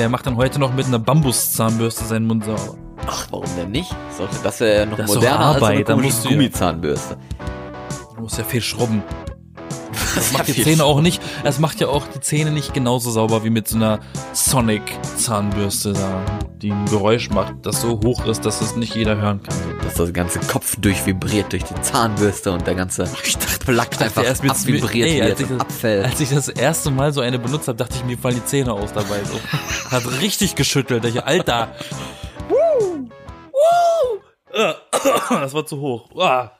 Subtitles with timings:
[0.00, 2.74] Wer macht dann heute noch mit einer Bambuszahnbürste seinen Mund sauber?
[3.06, 3.94] Ach, warum denn nicht?
[4.16, 7.18] Sollte das wäre ja noch Das moderner als Arbeit, eine da komische Gummizahnbürste.
[8.16, 9.02] Du musst ja viel schrubben.
[10.14, 13.44] Das macht die Zähne auch nicht, es macht ja auch die Zähne nicht genauso sauber
[13.44, 14.00] wie mit so einer
[14.32, 16.22] Sonic-Zahnbürste da,
[16.56, 19.54] die ein Geräusch macht, das so hoch ist, dass es nicht jeder hören kann.
[19.82, 24.24] Dass das ganze Kopf durchvibriert durch die Zahnbürste und der ganze Ich dachte, Plack einfach
[24.24, 26.04] erst mit- abvibriert, ey, als ich das- abfällt.
[26.06, 28.72] Als ich das erste Mal so eine benutzt habe, dachte ich, mir fallen die Zähne
[28.72, 29.20] aus dabei.
[29.24, 29.38] So.
[29.90, 31.04] Hat richtig geschüttelt.
[31.04, 31.68] Ich, Alter.
[32.48, 33.08] Woo!
[33.52, 34.20] Woo!
[34.52, 34.74] Äh,
[35.30, 36.08] Das war zu hoch.
[36.18, 36.50] Ah.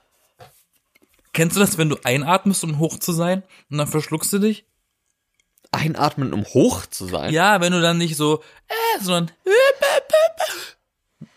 [1.32, 3.42] Kennst du das, wenn du einatmest, um hoch zu sein?
[3.70, 4.64] Und dann verschluckst du dich?
[5.72, 7.32] Einatmen, um hoch zu sein?
[7.32, 9.30] Ja, wenn du dann nicht so, äh, sondern.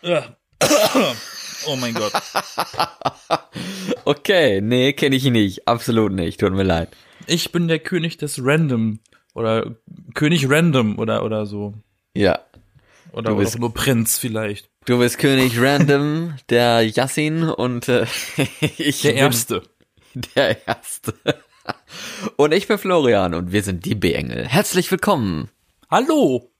[0.02, 0.22] Äh.
[1.66, 2.12] Oh mein Gott.
[4.04, 5.66] Okay, nee, kenne ich nicht.
[5.68, 6.40] Absolut nicht.
[6.40, 6.88] Tut mir leid.
[7.26, 8.98] Ich bin der König des Random.
[9.34, 9.76] Oder
[10.14, 11.74] König Random oder, oder so.
[12.14, 12.40] Ja.
[13.12, 14.68] Oder, Du bist- nur Prinz vielleicht.
[14.86, 18.06] Du bist König Random, der Yassin und äh,
[18.76, 19.62] ich Der bin Erste.
[20.36, 21.14] der Erste.
[22.36, 24.46] Und ich bin Florian und wir sind die B-Engel.
[24.46, 25.50] Herzlich willkommen.
[25.90, 26.50] Hallo.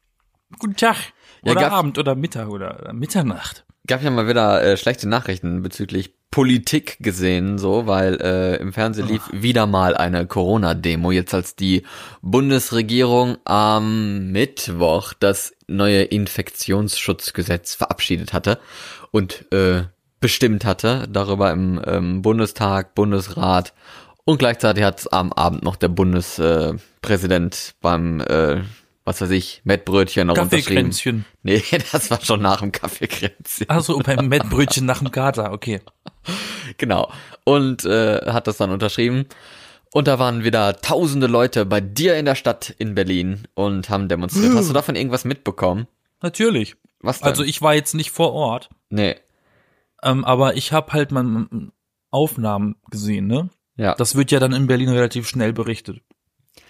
[0.59, 0.97] Guten Tag.
[1.45, 3.65] Ja, Oder gab- Abend oder Mittag oder oder Mitternacht.
[3.87, 9.07] Gab ja mal wieder äh, schlechte Nachrichten bezüglich Politik gesehen, so, weil äh, im Fernsehen
[9.07, 11.83] lief wieder mal eine Corona-Demo, jetzt als die
[12.23, 18.59] Bundesregierung am Mittwoch das neue Infektionsschutzgesetz verabschiedet hatte
[19.13, 19.85] und äh,
[20.25, 23.75] bestimmt hatte, darüber im ähm, Bundestag, Bundesrat
[24.25, 28.63] und gleichzeitig hat am Abend noch der Bundespräsident äh, beim, äh,
[29.05, 30.63] was weiß ich, Mettbrötchen noch unterschrieben.
[30.65, 31.25] Kaffeekränzchen.
[31.43, 33.69] Nee, das war schon nach dem Kaffeekränzchen.
[33.69, 35.83] Also beim Mettbrötchen nach dem Kater, okay.
[36.79, 37.13] Genau.
[37.45, 39.27] Und äh, hat das dann unterschrieben.
[39.93, 44.09] Und da waren wieder tausende Leute bei dir in der Stadt in Berlin und haben
[44.09, 44.55] demonstriert.
[44.55, 45.87] Hast du davon irgendwas mitbekommen?
[46.23, 46.77] Natürlich.
[47.01, 47.29] Was denn?
[47.29, 49.17] Also ich war jetzt nicht vor Ort, Nee.
[50.05, 51.47] Ähm, aber ich habe halt mal
[52.11, 53.51] Aufnahmen gesehen, ne?
[53.77, 53.95] Ja.
[53.97, 56.01] Das wird ja dann in Berlin relativ schnell berichtet.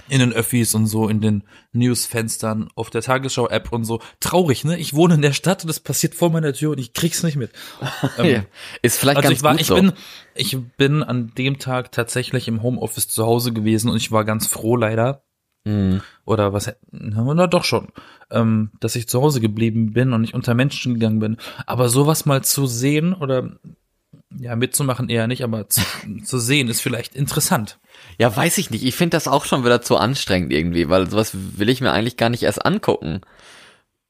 [0.08, 4.00] In den Öffis und so, in den Newsfenstern, auf der Tagesschau-App und so.
[4.20, 4.78] Traurig, ne?
[4.78, 7.36] Ich wohne in der Stadt und das passiert vor meiner Tür und ich krieg's nicht
[7.36, 7.52] mit.
[8.18, 8.44] Ähm, ja.
[8.82, 9.74] Ist vielleicht Also ganz ich war, gut ich so.
[9.74, 9.92] bin,
[10.34, 14.46] ich bin an dem Tag tatsächlich im Homeoffice zu Hause gewesen und ich war ganz
[14.46, 15.24] froh leider.
[15.64, 16.02] Mhm.
[16.24, 17.88] Oder was, na, doch schon,
[18.30, 21.36] ähm, dass ich zu Hause geblieben bin und nicht unter Menschen gegangen bin.
[21.66, 23.50] Aber sowas mal zu sehen oder
[24.38, 25.80] ja, mitzumachen eher nicht, aber zu,
[26.24, 27.78] zu sehen ist vielleicht interessant.
[28.18, 28.84] Ja, weiß ich nicht.
[28.84, 32.16] Ich finde das auch schon wieder zu anstrengend irgendwie, weil sowas will ich mir eigentlich
[32.16, 33.20] gar nicht erst angucken.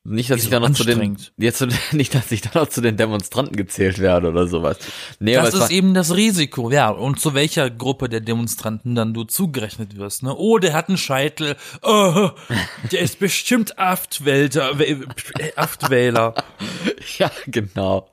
[0.06, 2.82] Nicht, dass Wieso ich dann noch zu den, jetzt nicht, dass ich dann noch zu
[2.82, 4.76] den Demonstranten gezählt werde oder sowas.
[5.18, 6.90] Nee, Das ist eben das Risiko, ja.
[6.90, 10.34] Und zu welcher Gruppe der Demonstranten dann du zugerechnet wirst, ne?
[10.36, 11.56] Oh, der hat einen Scheitel.
[11.82, 12.30] Oh,
[12.92, 15.06] der ist bestimmt Aftwälter, Wä-
[15.56, 16.34] Aftwähler.
[17.18, 18.08] Ja, genau.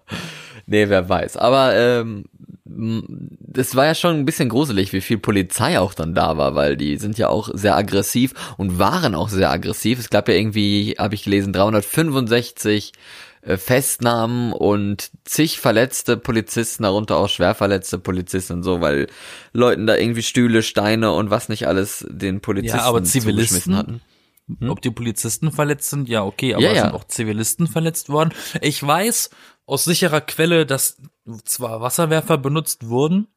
[0.65, 1.35] Nee, wer weiß.
[1.37, 2.25] Aber ähm,
[2.63, 6.77] das war ja schon ein bisschen gruselig, wie viel Polizei auch dann da war, weil
[6.77, 9.99] die sind ja auch sehr aggressiv und waren auch sehr aggressiv.
[9.99, 12.93] Es gab ja irgendwie, habe ich gelesen, 365
[13.41, 19.07] äh, Festnahmen und zig verletzte Polizisten, darunter auch schwer verletzte Polizisten und so, weil
[19.51, 23.77] Leuten da irgendwie Stühle, Steine und was nicht alles den Polizisten Ja, aber zugeschmissen Zivilisten?
[23.77, 24.01] hatten.
[24.67, 26.83] Ob die Polizisten verletzt sind, ja, okay, aber Ja, es ja.
[26.85, 28.33] sind auch Zivilisten verletzt worden.
[28.61, 29.29] Ich weiß
[29.65, 31.01] aus sicherer Quelle, dass
[31.45, 33.27] zwar Wasserwerfer benutzt wurden,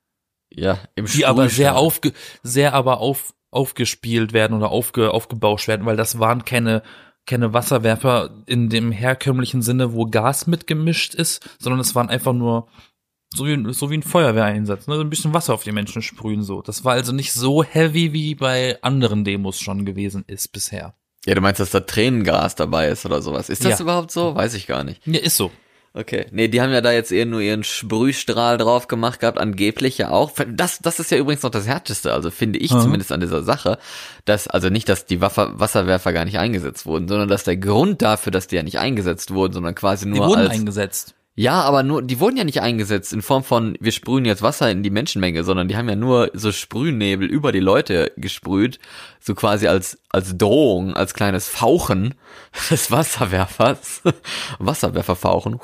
[0.50, 5.87] Ja, im die aber sehr aufge, sehr aber auf, aufgespielt werden oder aufge, aufgebauscht werden,
[5.87, 6.82] weil das waren keine,
[7.26, 12.69] keine Wasserwerfer in dem herkömmlichen Sinne, wo Gas mitgemischt ist, sondern es waren einfach nur
[13.34, 14.95] so wie, so wie ein Feuerwehreinsatz, ne?
[14.97, 16.62] so ein bisschen Wasser auf die Menschen sprühen so.
[16.62, 20.95] Das war also nicht so heavy wie bei anderen Demos schon gewesen ist bisher.
[21.27, 23.49] Ja, du meinst, dass da Tränengas dabei ist oder sowas.
[23.49, 23.83] Ist das Ja.
[23.84, 24.34] überhaupt so?
[24.34, 25.06] Weiß ich gar nicht.
[25.06, 25.50] Ja, ist so.
[25.97, 26.27] Okay.
[26.33, 30.11] Nee, die haben ja da jetzt eher nur ihren Sprühstrahl drauf gemacht gehabt, angeblich ja
[30.11, 30.33] auch.
[30.49, 32.81] Das, das ist ja übrigens noch das Härteste, also finde ich Mhm.
[32.81, 33.78] zumindest an dieser Sache,
[34.25, 38.03] dass, also nicht, dass die Waffer, Wasserwerfer gar nicht eingesetzt wurden, sondern dass der Grund
[38.03, 41.15] dafür, dass die ja nicht eingesetzt wurden, sondern quasi Die nur wurden als, eingesetzt.
[41.36, 44.71] Ja, aber nur, die wurden ja nicht eingesetzt in Form von, wir sprühen jetzt Wasser
[44.71, 48.78] in die Menschenmenge, sondern die haben ja nur so Sprühnebel über die Leute gesprüht,
[49.19, 52.15] so quasi als, als Drohung, als kleines Fauchen
[52.71, 54.03] des Wasserwerfers.
[54.60, 55.59] Wasserwerferfauchen.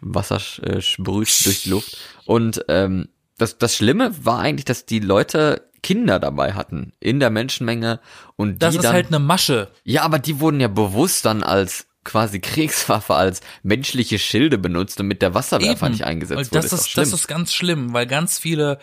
[0.00, 1.96] Wasser äh, sprüht durch die Luft.
[2.24, 3.08] Und ähm,
[3.38, 8.00] das, das Schlimme war eigentlich, dass die Leute Kinder dabei hatten in der Menschenmenge
[8.36, 9.72] und die Das ist dann, halt eine Masche.
[9.82, 15.22] ja, aber die wurden ja bewusst dann als quasi Kriegswaffe, als menschliche Schilde benutzt, damit
[15.22, 15.92] der Wasserwerfer Eben.
[15.92, 16.62] nicht eingesetzt wurde.
[16.62, 18.78] das ist, ist, das ist ganz schlimm, weil ganz viele,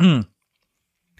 [0.00, 0.26] hm,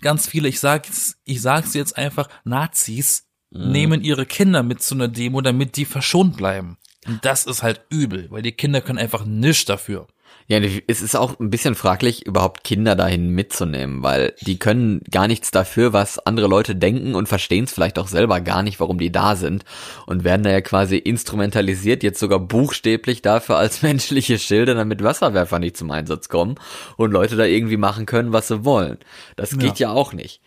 [0.00, 5.08] ganz viele, ich sag's, ich sag's jetzt einfach, Nazis nehmen ihre Kinder mit zu einer
[5.08, 6.76] Demo, damit die verschont bleiben.
[7.06, 10.08] Und das ist halt übel, weil die Kinder können einfach nichts dafür.
[10.46, 15.26] Ja, es ist auch ein bisschen fraglich, überhaupt Kinder dahin mitzunehmen, weil die können gar
[15.26, 18.98] nichts dafür, was andere Leute denken und verstehen es vielleicht auch selber gar nicht, warum
[18.98, 19.64] die da sind
[20.04, 25.58] und werden da ja quasi instrumentalisiert, jetzt sogar buchstäblich dafür als menschliche Schilde, damit Wasserwerfer
[25.58, 26.56] nicht zum Einsatz kommen
[26.98, 28.98] und Leute da irgendwie machen können, was sie wollen.
[29.36, 30.42] Das geht ja, auch nicht.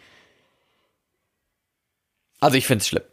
[2.40, 3.04] Also ich find's schlimm.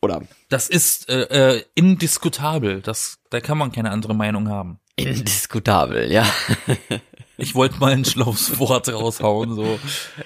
[0.00, 0.22] Oder?
[0.48, 2.80] Das ist äh, äh, indiskutabel.
[2.80, 4.78] Das, da kann man keine andere Meinung haben.
[5.06, 6.26] Indiskutabel, ja.
[7.36, 9.78] Ich wollte mal ein schlaues Wort raushauen, so.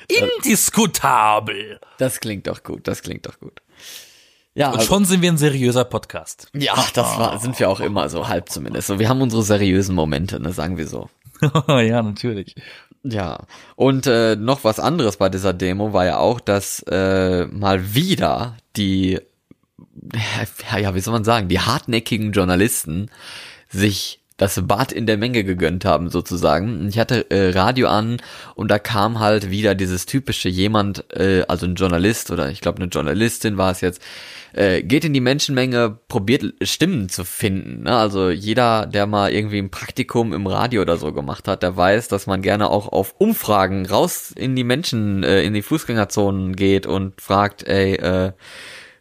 [0.08, 1.78] Indiskutabel.
[1.98, 3.60] Das klingt doch gut, das klingt doch gut.
[4.54, 6.48] Ja, und also, schon sind wir ein seriöser Podcast.
[6.54, 8.86] Ja, das war, sind wir auch immer so halb zumindest.
[8.86, 11.08] So, wir haben unsere seriösen Momente, ne, sagen wir so.
[11.68, 12.54] ja, natürlich.
[13.02, 13.40] Ja,
[13.76, 18.56] und äh, noch was anderes bei dieser Demo war ja auch, dass äh, mal wieder
[18.76, 19.20] die,
[20.80, 23.10] ja, wie soll man sagen, die hartnäckigen Journalisten
[23.68, 26.88] sich das Bad in der Menge gegönnt haben sozusagen.
[26.88, 28.16] Ich hatte äh, Radio an
[28.56, 32.78] und da kam halt wieder dieses typische jemand, äh, also ein Journalist oder ich glaube
[32.78, 34.02] eine Journalistin war es jetzt,
[34.52, 37.84] äh, geht in die Menschenmenge, probiert Stimmen zu finden.
[37.84, 37.96] Ne?
[37.96, 42.08] Also jeder, der mal irgendwie ein Praktikum im Radio oder so gemacht hat, der weiß,
[42.08, 46.86] dass man gerne auch auf Umfragen raus in die Menschen, äh, in die Fußgängerzonen geht
[46.86, 48.32] und fragt, ey, äh,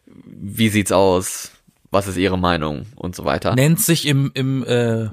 [0.06, 1.50] wie sieht's aus?
[1.90, 3.54] Was ist Ihre Meinung und so weiter?
[3.54, 5.10] Nennt sich im, im äh,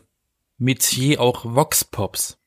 [0.62, 2.38] Metier auch Vox Pops.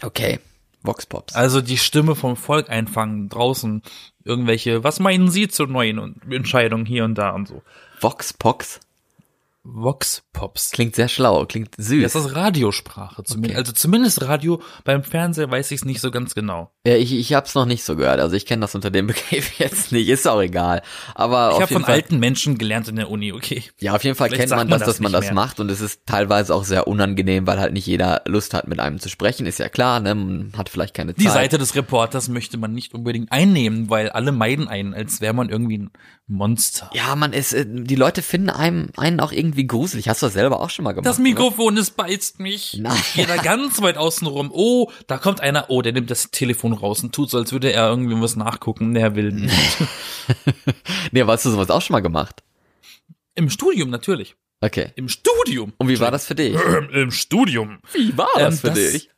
[0.00, 0.40] Okay.
[0.82, 1.34] Vox Pops.
[1.34, 3.82] Also die Stimme vom Volk einfangen draußen.
[4.24, 7.62] Irgendwelche, was meinen Sie zu neuen Entscheidungen hier und da und so.
[8.00, 8.80] Vox Pops?
[9.70, 10.70] Vox Pops.
[10.70, 12.02] Klingt sehr schlau, klingt süß.
[12.02, 13.22] Das ist Radiosprache.
[13.24, 13.58] Zumindest, okay.
[13.58, 16.72] Also zumindest Radio, beim Fernseher weiß ich es nicht so ganz genau.
[16.86, 18.18] Ja, ich, ich hab's noch nicht so gehört.
[18.20, 20.82] Also ich kenne das unter dem Begriff jetzt nicht, ist auch egal.
[21.14, 23.62] Aber ich habe von Fall, alten Menschen gelernt in der Uni, okay.
[23.78, 25.34] Ja, auf jeden Fall Vielleicht kennt man, das, das dass man das mehr.
[25.34, 28.80] macht und es ist teilweise auch sehr unangenehm, weil halt nicht jeder Lust hat, mit
[28.80, 29.46] einem zu sprechen.
[29.46, 30.14] Ist ja klar, ne?
[30.14, 31.24] Man hat vielleicht keine Zeit.
[31.24, 35.34] Die Seite des Reporters möchte man nicht unbedingt einnehmen, weil alle meiden einen, als wäre
[35.34, 35.90] man irgendwie ein
[36.28, 36.90] Monster.
[36.92, 40.08] Ja, man ist, äh, die Leute finden einem, einen auch irgendwie gruselig.
[40.08, 41.06] Hast du das selber auch schon mal gemacht?
[41.06, 41.82] Das Mikrofon, oder?
[41.82, 42.78] es beißt mich.
[42.78, 42.94] Nein.
[43.00, 44.50] Ich gehe da ganz weit außen rum.
[44.52, 47.72] Oh, da kommt einer, oh, der nimmt das Telefon raus und tut so, als würde
[47.72, 48.92] er irgendwie was nachgucken.
[48.92, 49.78] Der will nicht.
[51.12, 52.42] nee, aber hast du sowas auch schon mal gemacht?
[53.34, 54.36] Im Studium natürlich.
[54.60, 54.92] Okay.
[54.96, 55.72] Im Studium.
[55.78, 56.56] Und wie war das für dich?
[56.92, 57.78] Im Studium.
[57.92, 59.10] Wie war das ähm, für das, dich?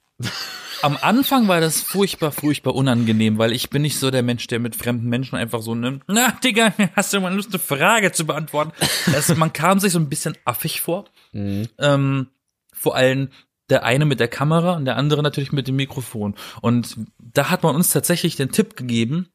[0.83, 4.59] Am Anfang war das furchtbar, furchtbar unangenehm, weil ich bin nicht so der Mensch, der
[4.59, 6.03] mit fremden Menschen einfach so nimmt.
[6.07, 8.73] Na, Digga, hast du mal Lust, eine Frage zu beantworten?
[9.13, 11.05] Das, man kam sich so ein bisschen affig vor.
[11.33, 11.69] Mhm.
[11.79, 12.29] Ähm,
[12.73, 13.29] vor allem
[13.69, 16.35] der eine mit der Kamera und der andere natürlich mit dem Mikrofon.
[16.61, 19.29] Und da hat man uns tatsächlich den Tipp gegeben,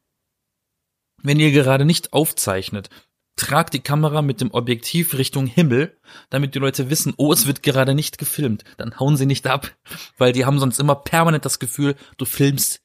[1.24, 2.90] wenn ihr gerade nicht aufzeichnet,
[3.36, 5.98] trag die Kamera mit dem Objektiv Richtung Himmel,
[6.30, 8.64] damit die Leute wissen, oh, es wird gerade nicht gefilmt.
[8.78, 9.76] Dann hauen sie nicht ab,
[10.18, 12.82] weil die haben sonst immer permanent das Gefühl, du filmst.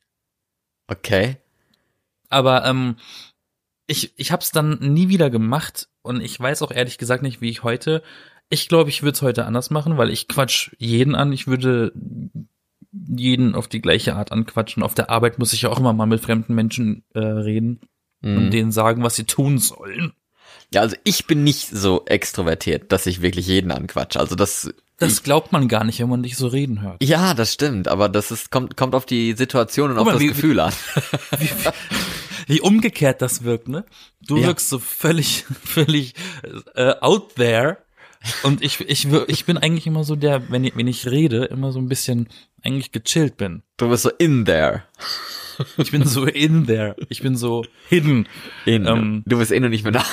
[0.89, 1.37] Okay.
[2.29, 2.97] Aber ähm,
[3.87, 7.41] ich, ich habe es dann nie wieder gemacht und ich weiß auch ehrlich gesagt nicht,
[7.41, 8.03] wie ich heute.
[8.49, 11.33] Ich glaube, ich würde es heute anders machen, weil ich quatsch jeden an.
[11.33, 11.93] Ich würde
[12.93, 14.83] jeden auf die gleiche Art anquatschen.
[14.83, 17.81] Auf der Arbeit muss ich ja auch immer mal mit fremden Menschen äh, reden
[18.21, 18.37] mhm.
[18.37, 20.13] und denen sagen, was sie tun sollen.
[20.73, 24.21] Ja, also ich bin nicht so extrovertiert, dass ich wirklich jeden anquatsche.
[24.21, 27.03] Also das das glaubt man gar nicht, wenn man dich so reden hört.
[27.03, 30.13] Ja, das stimmt, aber das ist, kommt, kommt auf die Situation und Guck auf mal,
[30.13, 30.73] das wie, Gefühl an.
[31.39, 31.49] Wie,
[32.47, 33.85] wie, umgekehrt das wirkt, ne?
[34.21, 34.49] Du ja.
[34.49, 36.15] wirkst so völlig, völlig
[36.75, 37.79] äh, out there.
[38.43, 41.73] Und ich, ich, ich bin eigentlich immer so der, wenn ich, wenn ich rede, immer
[41.73, 42.29] so ein bisschen
[42.63, 43.63] eigentlich gechillt bin.
[43.79, 44.83] Du bist so in there.
[45.77, 46.97] Ich bin so in there.
[47.09, 48.29] Ich bin so hidden.
[48.67, 48.87] In.
[48.87, 50.05] Ähm, du bist in und nicht mehr da.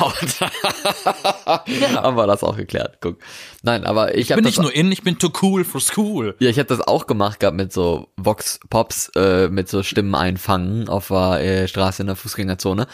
[1.66, 2.04] ja.
[2.04, 2.98] Haben wir das auch geklärt.
[3.01, 3.20] Guck.
[3.63, 6.36] Nein, aber ich, ich bin nicht nur in, ich bin too cool for school.
[6.39, 10.16] Ja, ich habe das auch gemacht gehabt mit so Vox Pops, äh, mit so Stimmen
[10.16, 12.88] einfangen auf der äh, Straße in der Fußgängerzone.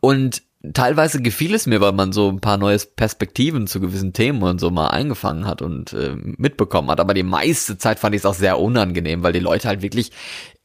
[0.00, 0.42] Und
[0.74, 4.60] teilweise gefiel es mir, weil man so ein paar neue Perspektiven zu gewissen Themen und
[4.60, 7.00] so mal eingefangen hat und äh, mitbekommen hat.
[7.00, 10.10] Aber die meiste Zeit fand ich es auch sehr unangenehm, weil die Leute halt wirklich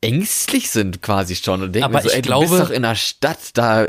[0.05, 2.95] ängstlich sind quasi schon und denken aber so, ey, glaube, du bist doch in der
[2.95, 3.87] Stadt, da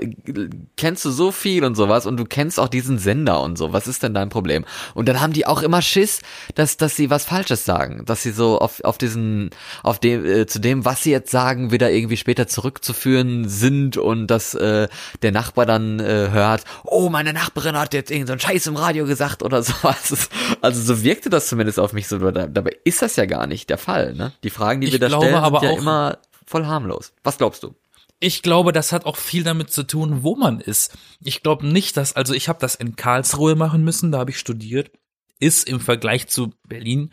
[0.77, 3.73] kennst du so viel und sowas und du kennst auch diesen Sender und so.
[3.73, 4.65] Was ist denn dein Problem?
[4.95, 6.21] Und dann haben die auch immer Schiss,
[6.55, 9.51] dass dass sie was Falsches sagen, dass sie so auf auf diesen
[9.83, 14.29] auf dem äh, zu dem, was sie jetzt sagen, wieder irgendwie später zurückzuführen sind und
[14.29, 14.89] dass äh,
[15.23, 19.05] der Nachbar dann äh, hört, oh, meine Nachbarin hat jetzt irgendeinen so Scheiß im Radio
[19.05, 20.31] gesagt oder sowas.
[20.63, 22.19] Also so wirkte das zumindest auf mich so.
[22.19, 24.15] Dabei ist das ja gar nicht der Fall.
[24.15, 24.33] Ne?
[24.43, 25.96] Die Fragen, die ich wir da stellen, sind aber ja auch immer
[26.47, 27.13] voll harmlos.
[27.25, 27.75] Was glaubst du?
[28.19, 30.97] ich glaube, das hat auch viel damit zu tun, wo man ist.
[31.23, 34.39] Ich glaube nicht, dass, also ich habe das in Karlsruhe machen müssen, da habe ich
[34.39, 34.91] studiert,
[35.39, 37.13] ist im Vergleich zu Berlin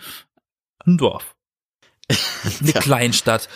[0.85, 1.35] ein Dorf.
[2.09, 2.79] Eine Ja.
[2.79, 3.49] Kleinstadt.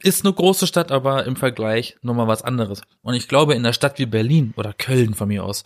[0.00, 2.82] Ist eine große Stadt, aber im Vergleich nochmal was anderes.
[3.02, 5.62] Und ich glaube, in einer Stadt wie Berlin oder Köln von mir aus,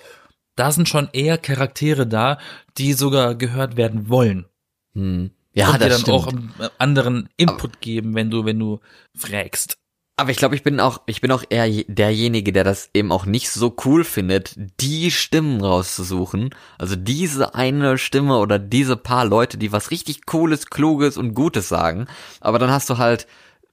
[0.54, 2.38] da sind schon eher Charaktere da,
[2.78, 4.46] die sogar gehört werden wollen.
[4.94, 5.30] Hm.
[5.58, 6.16] Ja, und dir das dann stimmt.
[6.16, 8.80] auch einen anderen Input geben, wenn du, wenn du
[9.16, 9.76] fragst.
[10.16, 13.12] Aber ich glaube, ich bin auch, ich bin auch eher je- derjenige, der das eben
[13.12, 16.50] auch nicht so cool findet, die Stimmen rauszusuchen.
[16.76, 21.68] Also diese eine Stimme oder diese paar Leute, die was richtig Cooles, Kluges und Gutes
[21.68, 22.06] sagen.
[22.40, 23.26] Aber dann hast du halt.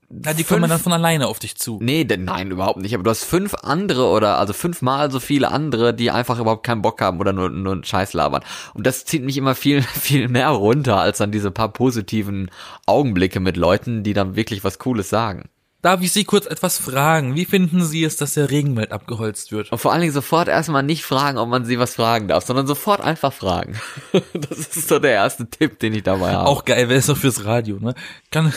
[0.10, 1.80] Ja, die kommen dann von alleine auf dich zu.
[1.82, 2.94] Nee, denn, nein, überhaupt nicht.
[2.94, 6.84] Aber du hast fünf andere oder also fünfmal so viele andere, die einfach überhaupt keinen
[6.84, 8.44] Bock haben oder nur, nur einen Scheiß labern.
[8.74, 12.52] Und das zieht mich immer viel, viel mehr runter als dann diese paar positiven
[12.86, 15.50] Augenblicke mit Leuten, die dann wirklich was Cooles sagen.
[15.82, 17.36] Darf ich Sie kurz etwas fragen?
[17.36, 19.72] Wie finden Sie es, dass der Regenwald abgeholzt wird?
[19.72, 22.66] Und vor allen Dingen sofort erstmal nicht fragen, ob man sie was fragen darf, sondern
[22.66, 23.80] sofort einfach fragen.
[24.34, 26.50] Das ist so der erste Tipp, den ich dabei habe.
[26.50, 27.94] Auch geil, wäre es doch fürs Radio, ne?
[28.32, 28.52] Kann,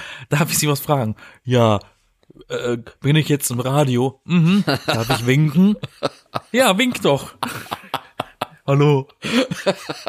[0.28, 1.16] darf ich Sie was fragen?
[1.44, 1.80] Ja,
[2.48, 4.20] äh, bin ich jetzt im Radio?
[4.24, 4.64] Mhm.
[4.86, 5.76] Darf ich winken?
[6.52, 7.34] Ja, wink doch.
[8.68, 9.08] Hallo.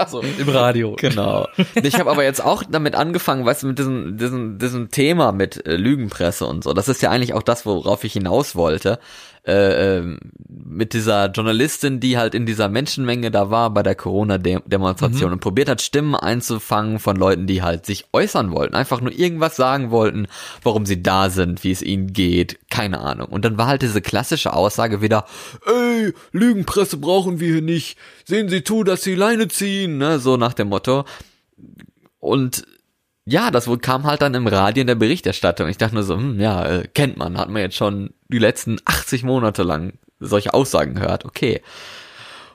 [0.10, 0.98] So, im Radio.
[1.00, 1.48] Genau.
[1.76, 5.66] Ich habe aber jetzt auch damit angefangen, weißt du, mit diesem, diesem, diesem Thema mit
[5.66, 6.74] äh, Lügenpresse und so.
[6.74, 9.00] Das ist ja eigentlich auch das, worauf ich hinaus wollte.
[9.46, 15.32] Äh, ähm, mit dieser Journalistin, die halt in dieser Menschenmenge da war bei der Corona-Demonstration
[15.32, 19.56] und probiert hat, Stimmen einzufangen von Leuten, die halt sich äußern wollten, einfach nur irgendwas
[19.56, 20.28] sagen wollten,
[20.62, 23.30] warum sie da sind, wie es ihnen geht, keine Ahnung.
[23.30, 25.26] Und dann war halt diese klassische Aussage wieder,
[25.66, 30.38] ey, Lügenpresse brauchen wir hier nicht, sehen Sie zu, dass Sie Leine ziehen, ne, so
[30.38, 31.06] nach dem Motto.
[32.20, 32.66] Und
[33.30, 35.68] ja, das kam halt dann im Radio in der Berichterstattung.
[35.70, 38.78] Ich dachte nur so, hm, ja, äh, kennt man, hat man jetzt schon die letzten
[38.86, 41.62] 80 Monate lang solche Aussagen gehört, okay.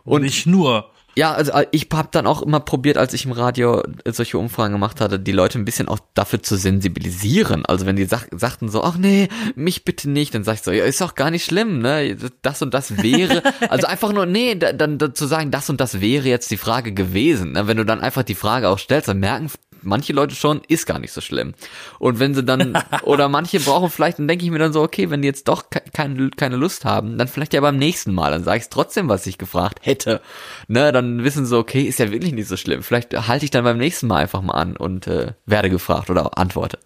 [0.04, 0.90] Und nicht nur.
[1.16, 4.37] Ja, also äh, ich habe dann auch immer probiert, als ich im Radio äh, solche
[4.37, 7.64] Umfragen gemacht hatte, die Leute ein bisschen auch dafür zu sensibilisieren.
[7.66, 10.73] Also wenn die sag, sagten so, ach nee, mich bitte nicht, dann sag ich so,
[10.73, 12.16] ja, ist doch gar nicht schlimm, ne?
[12.43, 15.81] Das und das wäre, also einfach nur, nee, da- dann da, zu sagen, das und
[15.81, 17.52] das wäre jetzt die Frage gewesen.
[17.52, 17.69] Ne?
[17.69, 19.50] Wenn du dann einfach die Frage auch stellst, dann merken
[19.85, 21.55] manche Leute schon, ist gar nicht so schlimm.
[21.99, 25.11] Und wenn sie dann, oder manche brauchen vielleicht, dann denke ich mir dann so, okay,
[25.11, 28.31] wenn die jetzt doch ke keine, keine Lust haben, dann vielleicht ja beim nächsten Mal,
[28.31, 30.21] dann sage ich trotzdem, was ich gefragt hätte.
[30.69, 32.83] Ne, dann wissen sie, okay, ist ja wirklich nicht so schlimm.
[32.83, 36.37] Vielleicht halte ich dann beim nächsten Mal einfach mal an und äh, werde gefragt oder
[36.38, 36.79] antworte.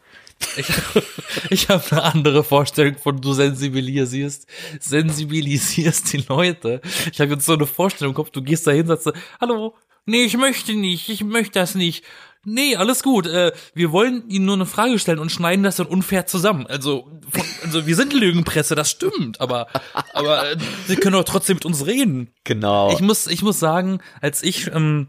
[0.57, 0.69] Ich,
[1.51, 4.47] ich habe eine andere Vorstellung von du sensibilisierst,
[4.81, 6.81] sensibilisierst die Leute.
[7.13, 9.75] Ich habe jetzt so eine Vorstellung im Kopf, du gehst da hin, sagst hallo,
[10.07, 12.05] nee, ich möchte nicht, ich möchte das nicht.
[12.49, 13.27] Nee, alles gut.
[13.27, 16.67] Äh, wir wollen Ihnen nur eine Frage stellen und schneiden das dann unfair zusammen.
[16.67, 19.69] Also, von, also wir sind Lügenpresse, das stimmt, aber
[20.15, 22.31] aber äh, Sie können doch trotzdem mit uns reden.
[22.45, 22.93] Genau.
[22.93, 25.09] Ich muss, ich muss sagen, als ich ähm,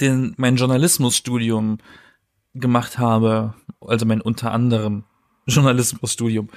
[0.00, 1.78] den, mein Journalismusstudium
[2.54, 5.04] gemacht habe, also mein unter anderem
[5.46, 6.48] Journalismusstudium,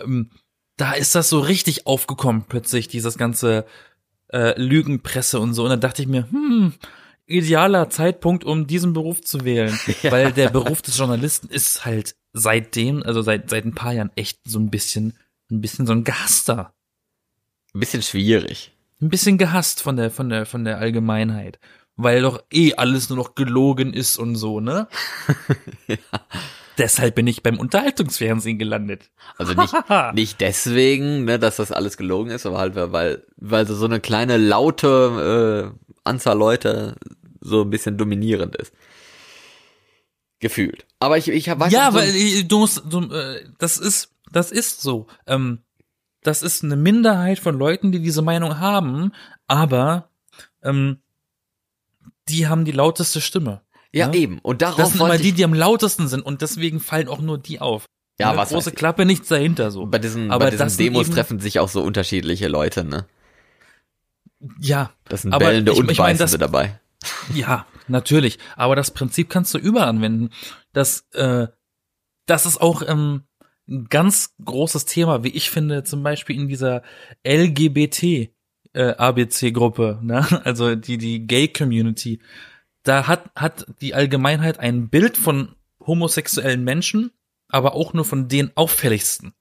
[0.00, 0.30] ähm,
[0.76, 3.66] da ist das so richtig aufgekommen plötzlich, dieses ganze
[4.32, 5.64] äh, Lügenpresse und so.
[5.64, 6.72] Und da dachte ich mir, hm,
[7.30, 9.78] idealer Zeitpunkt, um diesen Beruf zu wählen.
[10.02, 14.40] Weil der Beruf des Journalisten ist halt seitdem, also seit, seit ein paar Jahren echt
[14.44, 15.16] so ein bisschen,
[15.50, 16.74] ein bisschen so ein Gehasster
[17.74, 18.72] Ein bisschen schwierig.
[19.00, 21.58] ein bisschen gehasst von der, von der, von der Allgemeinheit.
[21.96, 24.88] Weil doch eh alles nur noch gelogen ist und so, ne?
[26.78, 29.10] Deshalb bin ich beim Unterhaltungsfernsehen gelandet.
[29.36, 29.74] Also nicht,
[30.14, 34.38] nicht deswegen, ne, dass das alles gelogen ist, aber halt, weil, weil so eine kleine
[34.38, 36.96] laute äh, Anzahl Leute
[37.40, 38.72] so ein bisschen dominierend ist.
[40.38, 40.86] Gefühlt.
[41.00, 44.50] Aber ich, ich weiß ja, so, weil äh, du musst, du, äh, das ist, das
[44.50, 45.06] ist so.
[45.26, 45.60] Ähm,
[46.22, 49.12] das ist eine Minderheit von Leuten, die diese Meinung haben,
[49.46, 50.10] aber
[50.62, 50.98] ähm,
[52.28, 53.62] die haben die lauteste Stimme.
[53.92, 54.16] ja, ne?
[54.16, 54.38] eben.
[54.38, 57.38] Und darauf Das sind immer die, die am lautesten sind und deswegen fallen auch nur
[57.38, 57.86] die auf.
[58.18, 59.86] Ja, Eine was große Klappe, nichts dahinter so.
[59.86, 63.06] bei diesen, aber bei diesen Demos treffen sich auch so unterschiedliche Leute, ne?
[64.60, 66.78] Ja, Das sind Aber Bellende ich- und ich mein, Beißende das- dabei.
[67.34, 68.38] Ja, natürlich.
[68.56, 70.30] Aber das Prinzip kannst du überall anwenden.
[70.72, 71.48] Das, äh,
[72.26, 73.24] das ist auch ähm,
[73.68, 76.82] ein ganz großes Thema, wie ich finde, zum Beispiel in dieser
[77.26, 78.32] LGBT
[78.72, 80.26] äh, ABC-Gruppe, ne?
[80.44, 82.20] also die die Gay-Community.
[82.82, 85.54] Da hat hat die Allgemeinheit ein Bild von
[85.84, 87.10] homosexuellen Menschen,
[87.48, 89.34] aber auch nur von den auffälligsten.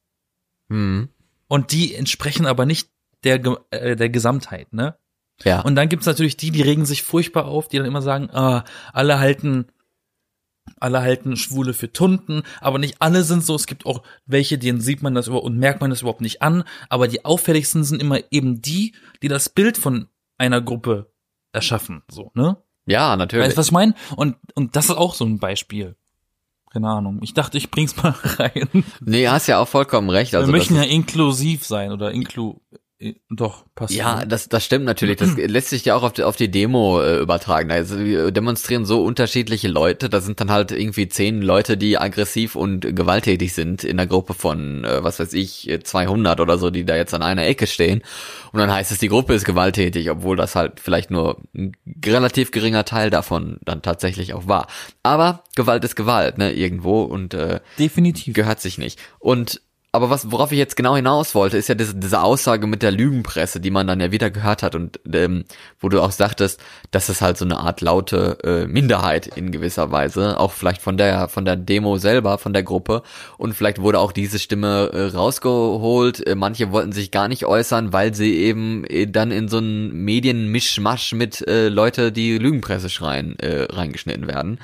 [0.69, 1.09] Hm.
[1.47, 2.89] Und die entsprechen aber nicht
[3.23, 4.97] der äh, der Gesamtheit, ne?
[5.43, 5.62] Ja.
[5.62, 8.63] Und dann gibt's natürlich die, die regen sich furchtbar auf, die dann immer sagen, ah,
[8.93, 9.67] alle halten,
[10.79, 13.55] alle halten Schwule für Tunden, aber nicht alle sind so.
[13.55, 16.41] Es gibt auch welche, denen sieht man das über und merkt man das überhaupt nicht
[16.41, 16.63] an.
[16.89, 21.12] Aber die auffälligsten sind immer eben die, die das Bild von einer Gruppe
[21.51, 22.58] erschaffen, so, ne?
[22.86, 23.46] Ja, natürlich.
[23.48, 23.93] Weißt du, was ich meine?
[24.15, 25.96] Und, und das ist auch so ein Beispiel.
[26.72, 27.19] Keine Ahnung.
[27.22, 28.84] Ich dachte, ich bring's mal rein.
[29.00, 30.36] Nee, hast ja auch vollkommen recht.
[30.36, 32.60] Also Wir möchten ja inklusiv sein oder inklu,
[33.29, 33.94] doch, passt.
[33.94, 35.15] Ja, das, das stimmt natürlich.
[35.15, 37.72] Das lässt sich ja auch auf die, auf die Demo äh, übertragen.
[37.72, 40.10] Also wir demonstrieren so unterschiedliche Leute.
[40.10, 44.34] Da sind dann halt irgendwie zehn Leute, die aggressiv und gewalttätig sind in der Gruppe
[44.34, 48.01] von, äh, was weiß ich, 200 oder so, die da jetzt an einer Ecke stehen.
[48.51, 51.72] Und dann heißt es, die Gruppe ist gewalttätig, obwohl das halt vielleicht nur ein
[52.06, 54.68] relativ geringer Teil davon dann tatsächlich auch war.
[55.03, 58.34] Aber Gewalt ist Gewalt, ne, irgendwo und äh, Definitiv.
[58.34, 59.00] gehört sich nicht.
[59.20, 62.84] Und aber was, worauf ich jetzt genau hinaus wollte, ist ja diese, diese Aussage mit
[62.84, 65.46] der Lügenpresse, die man dann ja wieder gehört hat und ähm,
[65.79, 69.91] wo du auch sagtest, dass es halt so eine Art laute äh, Minderheit in gewisser
[69.91, 73.01] Weise, auch vielleicht von der von der Demo selber, von der Gruppe
[73.39, 76.25] und vielleicht wurde auch diese Stimme äh, rausgeholt.
[76.27, 79.91] Äh, manche wollten sich gar nicht äußern, weil sie eben äh, dann in so einen
[80.05, 84.60] Medienmischmasch mit äh, Leute, die Lügenpresse schreien, äh, reingeschnitten werden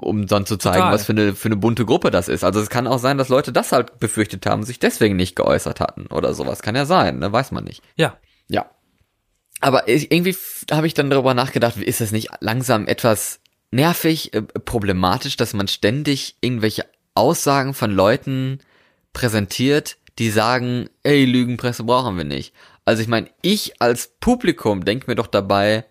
[0.00, 0.92] um dann zu zeigen, Total.
[0.92, 2.44] was für eine, für eine bunte Gruppe das ist.
[2.44, 5.80] Also es kann auch sein, dass Leute das halt befürchtet haben, sich deswegen nicht geäußert
[5.80, 6.62] hatten oder sowas.
[6.62, 7.32] Kann ja sein, ne?
[7.32, 7.82] weiß man nicht.
[7.96, 8.16] Ja.
[8.48, 8.70] Ja.
[9.60, 10.36] Aber ich, irgendwie
[10.70, 15.68] habe ich dann darüber nachgedacht, ist es nicht langsam etwas nervig, äh, problematisch, dass man
[15.68, 18.60] ständig irgendwelche Aussagen von Leuten
[19.12, 22.54] präsentiert, die sagen, ey, Lügenpresse brauchen wir nicht.
[22.84, 25.84] Also ich meine, ich als Publikum denke mir doch dabei,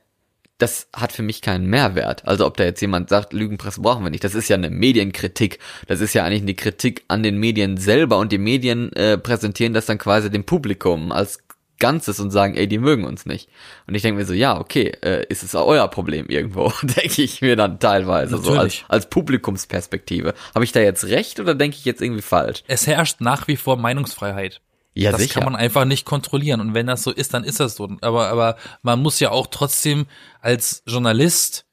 [0.58, 2.28] das hat für mich keinen Mehrwert.
[2.28, 5.60] Also ob da jetzt jemand sagt, Lügenpresse brauchen wir nicht, das ist ja eine Medienkritik.
[5.88, 9.74] Das ist ja eigentlich eine Kritik an den Medien selber und die Medien äh, präsentieren
[9.74, 11.40] das dann quasi dem Publikum als
[11.80, 13.50] Ganzes und sagen, ey, die mögen uns nicht.
[13.86, 17.22] Und ich denke mir so, ja, okay, äh, ist es auch euer Problem irgendwo, denke
[17.22, 18.86] ich mir dann teilweise so als, Natürlich.
[18.88, 20.34] als Publikumsperspektive.
[20.56, 22.64] Habe ich da jetzt recht oder denke ich jetzt irgendwie falsch?
[22.68, 24.62] Es herrscht nach wie vor Meinungsfreiheit.
[24.98, 25.36] Ja, das sicher.
[25.36, 26.60] kann man einfach nicht kontrollieren.
[26.60, 27.88] Und wenn das so ist, dann ist das so.
[28.02, 30.08] Aber, aber man muss ja auch trotzdem
[30.42, 31.66] als Journalist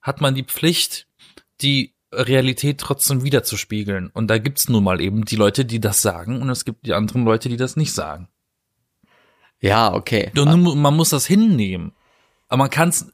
[0.00, 1.08] hat man die Pflicht,
[1.60, 4.08] die Realität trotzdem wiederzuspiegeln.
[4.08, 6.94] Und da gibt's nun mal eben die Leute, die das sagen, und es gibt die
[6.94, 8.28] anderen Leute, die das nicht sagen.
[9.60, 10.30] ja, okay.
[10.36, 11.92] Und man muss das hinnehmen.
[12.48, 13.12] Aber man kann's,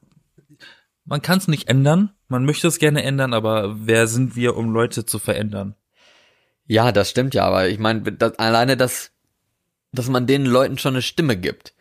[1.04, 2.12] man kann's nicht ändern.
[2.28, 5.76] Man möchte es gerne ändern, aber wer sind wir, um Leute zu verändern?
[6.66, 8.04] Ja, das stimmt ja, aber ich meine,
[8.36, 9.12] alleine das,
[9.92, 11.74] dass man den Leuten schon eine Stimme gibt.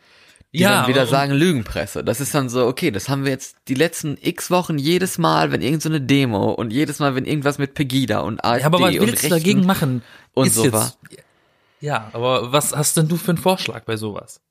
[0.52, 2.04] Die dann wieder sagen Lügenpresse.
[2.04, 5.52] Das ist dann so, okay, das haben wir jetzt die letzten x Wochen jedes Mal,
[5.52, 8.66] wenn irgend so eine Demo und jedes Mal, wenn irgendwas mit Pegida und AfD Ja,
[8.66, 10.02] aber was und willst du dagegen machen?
[10.34, 10.94] und so war.
[11.82, 14.42] Ja, aber was hast denn du für einen Vorschlag bei sowas?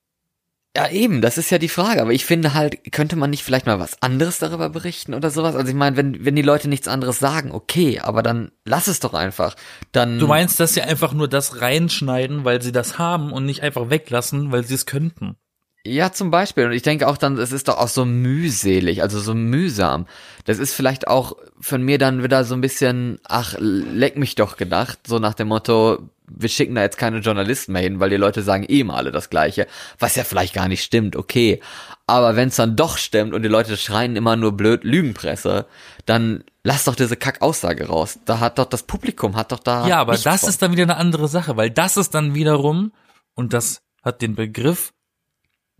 [0.77, 2.01] Ja, eben, das ist ja die Frage.
[2.01, 5.55] Aber ich finde halt, könnte man nicht vielleicht mal was anderes darüber berichten oder sowas?
[5.55, 8.99] Also ich meine, wenn, wenn die Leute nichts anderes sagen, okay, aber dann lass es
[8.99, 9.55] doch einfach.
[9.91, 10.19] Dann.
[10.19, 13.89] Du meinst, dass sie einfach nur das reinschneiden, weil sie das haben und nicht einfach
[13.89, 15.37] weglassen, weil sie es könnten?
[15.85, 16.65] Ja, zum Beispiel.
[16.65, 20.07] Und ich denke auch dann, es ist doch auch so mühselig, also so mühsam.
[20.45, 24.57] Das ist vielleicht auch von mir dann wieder so ein bisschen, ach, leck mich doch
[24.57, 28.17] gedacht, so nach dem Motto, wir schicken da jetzt keine Journalisten mehr hin, weil die
[28.17, 31.61] Leute sagen eh mal alle das Gleiche, was ja vielleicht gar nicht stimmt, okay.
[32.07, 35.65] Aber wenn es dann doch stimmt und die Leute schreien immer nur blöd Lügenpresse,
[36.05, 38.19] dann lass doch diese Kackaussage raus.
[38.25, 39.87] Da hat doch das Publikum, hat doch da.
[39.87, 40.49] ja, aber das von.
[40.49, 42.91] ist dann wieder eine andere Sache, weil das ist dann wiederum,
[43.33, 44.91] und das hat den Begriff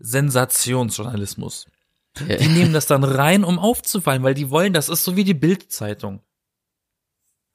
[0.00, 1.66] Sensationsjournalismus.
[2.18, 5.34] Die nehmen das dann rein, um aufzufallen, weil die wollen, das ist so wie die
[5.34, 6.20] Bildzeitung.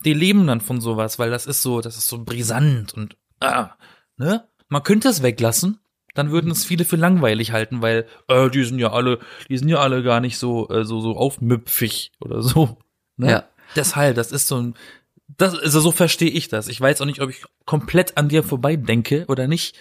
[0.06, 3.72] Die leben dann von sowas, weil das ist so, das ist so brisant und ah,
[4.18, 4.48] ne?
[4.68, 5.80] Man könnte es weglassen,
[6.14, 9.70] dann würden es viele für langweilig halten, weil äh, die sind ja alle, die sind
[9.70, 12.78] ja alle gar nicht so äh, so so aufmüpfig oder so.
[13.18, 13.32] Ne?
[13.32, 13.50] Ja.
[13.76, 14.76] Deshalb, das ist so ein,
[15.38, 16.68] das also so verstehe ich das.
[16.68, 19.76] Ich weiß auch nicht, ob ich komplett an dir vorbei denke oder nicht.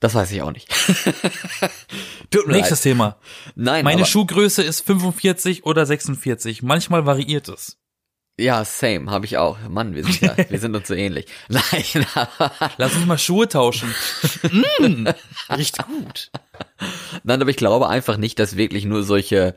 [0.00, 0.68] Das weiß ich auch nicht.
[2.30, 2.92] Tut mir Nächstes leid.
[2.92, 3.16] Thema.
[3.54, 6.62] Nein, Meine Schuhgröße ist 45 oder 46.
[6.62, 7.76] Manchmal variiert es.
[8.38, 9.58] Ja, same, habe ich auch.
[9.68, 11.26] Mann, wir sind ja, wir sind uns so ähnlich.
[11.48, 12.06] Nein,
[12.78, 13.94] Lass uns mal Schuhe tauschen.
[14.50, 15.06] mm,
[15.50, 16.30] riecht gut.
[17.22, 19.54] nein, aber ich glaube einfach nicht, dass wirklich nur solche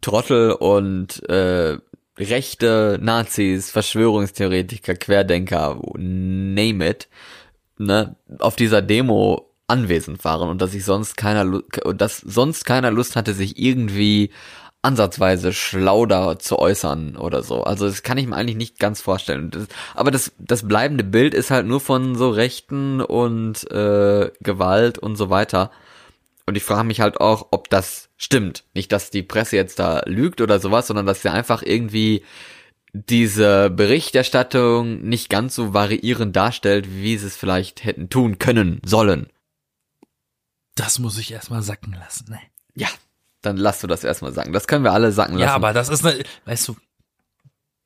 [0.00, 1.78] Trottel und äh,
[2.16, 7.08] rechte Nazis, Verschwörungstheoretiker, Querdenker, name it,
[7.78, 11.60] ne, auf dieser Demo anwesend waren und dass sich sonst keiner,
[11.94, 14.30] dass sonst keiner Lust hatte, sich irgendwie
[14.82, 17.64] ansatzweise schlau da zu äußern oder so.
[17.64, 19.50] Also das kann ich mir eigentlich nicht ganz vorstellen.
[19.50, 24.98] Das, aber das, das bleibende Bild ist halt nur von so Rechten und äh, Gewalt
[24.98, 25.72] und so weiter.
[26.46, 28.62] Und ich frage mich halt auch, ob das stimmt.
[28.74, 32.22] Nicht, dass die Presse jetzt da lügt oder sowas, sondern dass sie einfach irgendwie
[32.92, 39.26] diese Berichterstattung nicht ganz so variierend darstellt, wie sie es vielleicht hätten tun können, sollen.
[40.76, 42.38] Das muss ich erstmal sacken lassen, ne?
[42.74, 42.88] Ja,
[43.42, 44.52] dann lass du das erstmal sagen.
[44.52, 45.48] Das können wir alle sacken lassen.
[45.48, 46.76] Ja, aber das ist ne, weißt du,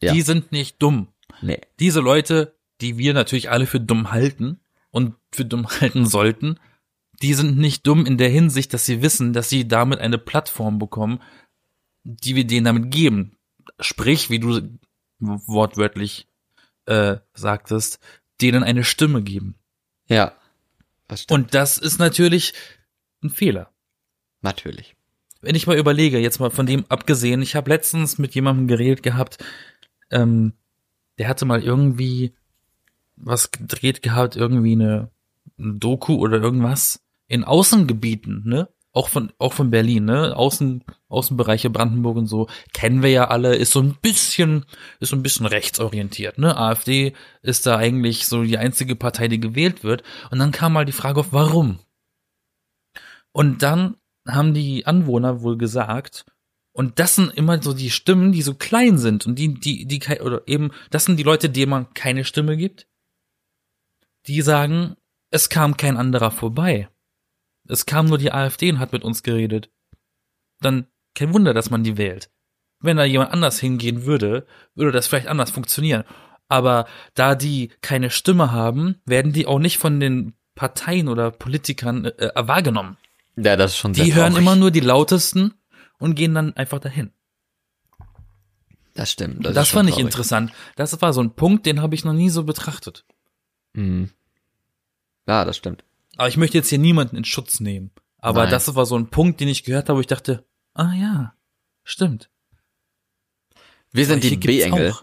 [0.02, 0.12] Ja.
[0.12, 1.08] die sind nicht dumm.
[1.40, 1.60] nee.
[1.78, 6.58] Diese Leute, die wir natürlich alle für dumm halten und für dumm halten sollten,
[7.22, 10.78] die sind nicht dumm in der Hinsicht, dass sie wissen, dass sie damit eine Plattform
[10.78, 11.20] bekommen,
[12.02, 13.36] die wir denen damit geben.
[13.78, 14.78] Sprich, wie du
[15.18, 16.26] wortwörtlich
[16.86, 18.00] äh, sagtest,
[18.40, 19.54] denen eine Stimme geben.
[20.08, 20.32] Ja.
[21.08, 21.26] Das.
[21.26, 22.54] Und das ist natürlich
[23.22, 23.70] ein Fehler.
[24.42, 24.96] Natürlich.
[25.42, 29.02] wenn ich mal überlege, jetzt mal von dem abgesehen, ich habe letztens mit jemandem geredet
[29.02, 29.38] gehabt,
[30.10, 30.52] ähm,
[31.18, 32.34] der hatte mal irgendwie
[33.16, 35.10] was gedreht gehabt, irgendwie eine,
[35.58, 38.68] eine Doku oder irgendwas in Außengebieten, ne?
[38.92, 40.36] Auch von auch von Berlin, ne?
[40.36, 44.64] Außen Außenbereiche Brandenburg und so kennen wir ja alle, ist so ein bisschen
[44.98, 46.56] ist so ein bisschen rechtsorientiert, ne?
[46.56, 50.84] AfD ist da eigentlich so die einzige Partei, die gewählt wird und dann kam mal
[50.86, 51.78] die Frage auf warum.
[53.32, 56.24] Und dann haben die Anwohner wohl gesagt,
[56.72, 60.00] und das sind immer so die Stimmen, die so klein sind und die, die, die,
[60.20, 62.86] oder eben, das sind die Leute, denen man keine Stimme gibt.
[64.26, 64.96] Die sagen,
[65.30, 66.88] es kam kein anderer vorbei.
[67.68, 69.70] Es kam nur die AfD und hat mit uns geredet.
[70.60, 72.30] Dann kein Wunder, dass man die wählt.
[72.80, 76.04] Wenn da jemand anders hingehen würde, würde das vielleicht anders funktionieren.
[76.48, 82.06] Aber da die keine Stimme haben, werden die auch nicht von den Parteien oder Politikern
[82.06, 82.96] äh, äh, wahrgenommen.
[83.42, 84.42] Ja, das ist schon sehr Die hören traurig.
[84.42, 85.54] immer nur die lautesten
[85.98, 87.10] und gehen dann einfach dahin.
[88.94, 89.44] Das stimmt.
[89.46, 90.06] Das, Das, fand ich traurig.
[90.06, 90.52] interessant.
[90.76, 93.04] Das war so ein Punkt, den habe ich noch nie so betrachtet.
[93.72, 94.10] Mhm.
[95.26, 95.84] Ja, das stimmt.
[96.16, 97.92] Aber ich möchte jetzt hier niemanden in Schutz nehmen.
[98.18, 98.50] Aber Nein.
[98.50, 101.34] das war so ein Punkt, den ich gehört habe, wo ich dachte, ah ja,
[101.84, 102.28] stimmt.
[103.92, 104.94] Wir sind die B-Engel.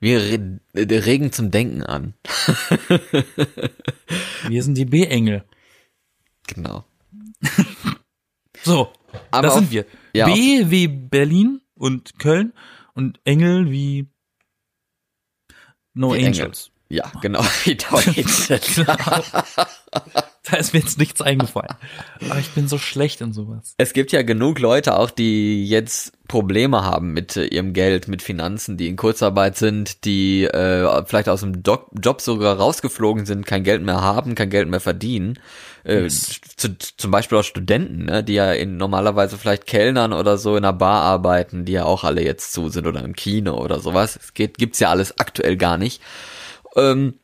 [0.00, 2.14] Wir re äh, regen zum Denken an.
[4.48, 5.44] Wir sind die B-Engel.
[6.48, 6.84] Genau.
[8.66, 8.92] So,
[9.30, 9.86] Aber da auf- sind wir.
[10.12, 12.52] ja, B wie Berlin und Köln
[12.94, 14.08] und Engel wie
[15.94, 16.42] No Wie Engel.
[16.42, 16.70] Angels.
[16.88, 17.42] Ja, genau.
[17.64, 18.86] Wie Deutsche.
[20.50, 21.74] Da ist mir jetzt nichts eingefallen.
[22.30, 23.74] Aber ich bin so schlecht in sowas.
[23.78, 28.22] Es gibt ja genug Leute auch, die jetzt Probleme haben mit äh, ihrem Geld, mit
[28.22, 33.44] Finanzen, die in Kurzarbeit sind, die äh, vielleicht aus dem Doc Job sogar rausgeflogen sind,
[33.46, 35.38] kein Geld mehr haben, kein Geld mehr verdienen.
[35.84, 36.40] Äh, Yes.
[36.56, 40.64] zu, zum Beispiel auch Studenten, ne, die ja in, normalerweise vielleicht Kellnern oder so in
[40.64, 44.16] einer Bar arbeiten, die ja auch alle jetzt zu sind oder im Kino oder sowas.
[44.20, 46.00] Es geht, gibt's ja alles aktuell gar nicht.
[46.76, 47.14] Ähm,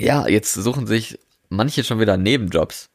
[0.00, 1.18] ja, jetzt suchen sich
[1.52, 2.88] manche schon wieder Nebenjobs.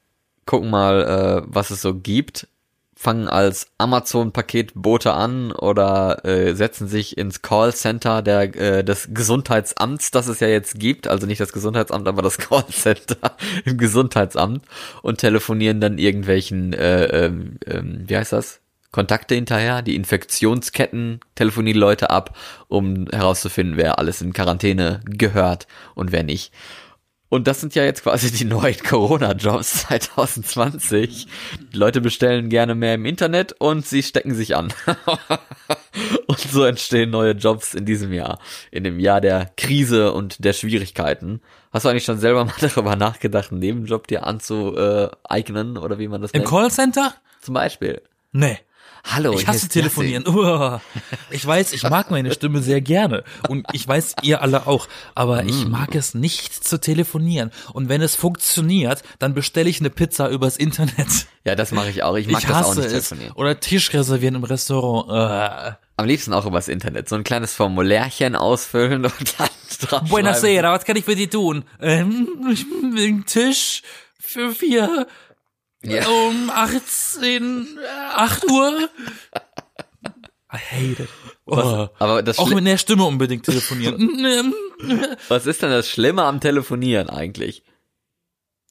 [0.46, 2.48] Gucken mal, äh, was es so gibt.
[2.96, 10.28] Fangen als Amazon-Paketbote an oder äh, setzen sich ins Callcenter der, äh, des Gesundheitsamts, das
[10.28, 11.08] es ja jetzt gibt.
[11.08, 14.66] Also nicht das Gesundheitsamt, aber das Callcenter im Gesundheitsamt
[15.04, 18.62] und telefonieren dann irgendwelchen, äh, ähm, ähm, wie heißt das?
[18.92, 22.36] Kontakte hinterher, die Infektionsketten telefonieren die Leute ab,
[22.68, 26.52] um herauszufinden, wer alles in Quarantäne gehört und wer nicht.
[27.30, 31.28] Und das sind ja jetzt quasi die neuen Corona-Jobs 2020.
[31.74, 34.74] Die Leute bestellen gerne mehr im Internet und sie stecken sich an.
[36.28, 38.40] und so entstehen neue Jobs in diesem Jahr.
[38.72, 41.42] In dem Jahr der Krise und der Schwierigkeiten.
[41.74, 46.22] Hast du eigentlich schon selber mal darüber nachgedacht, einen Nebenjob dir anzueignen oder wie man
[46.22, 46.50] das Im nennt?
[46.50, 47.14] Callcenter?
[47.42, 48.02] Zum Beispiel.
[48.32, 48.60] Nee.
[49.10, 50.28] Hallo, Ich hasse telefonieren.
[50.36, 50.82] Uah.
[51.30, 53.24] Ich weiß, ich mag meine Stimme sehr gerne.
[53.48, 54.88] Und ich weiß, ihr alle auch.
[55.16, 55.72] Aber ich Mm.
[55.72, 57.52] mag es nicht zu telefonieren.
[57.74, 61.28] Und wenn es funktioniert, dann bestelle ich eine Pizza übers Internet.
[61.46, 62.16] Ja, das mache ich auch.
[62.18, 62.92] Ich mag ich das auch nicht es.
[62.92, 63.32] telefonieren.
[63.36, 65.10] Oder Tisch reservieren im Restaurant.
[65.10, 65.76] Äh.
[65.96, 67.08] Am liebsten auch übers Internet.
[67.10, 69.48] So ein kleines Formulärchen ausfüllen und dann
[69.82, 71.64] drauf Buenasera, was kann ich für die tun?
[71.82, 72.66] Ähm, ich
[73.26, 73.82] Tisch
[74.20, 75.08] für vier
[75.84, 76.08] Ja.
[76.08, 78.90] um 18, äh, 8 Uhr.
[80.54, 81.10] I hate it.
[81.46, 81.90] Was, Oh.
[82.00, 84.54] aber das Auch Schli- mit der Stimme unbedingt telefonieren.
[85.28, 87.64] was ist denn das Schlimme am Telefonieren eigentlich?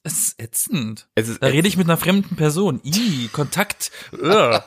[0.03, 1.07] Es ist ätzend.
[1.15, 2.81] Es ist Da rede ich mit einer fremden Person.
[2.83, 3.91] Ih, Kontakt.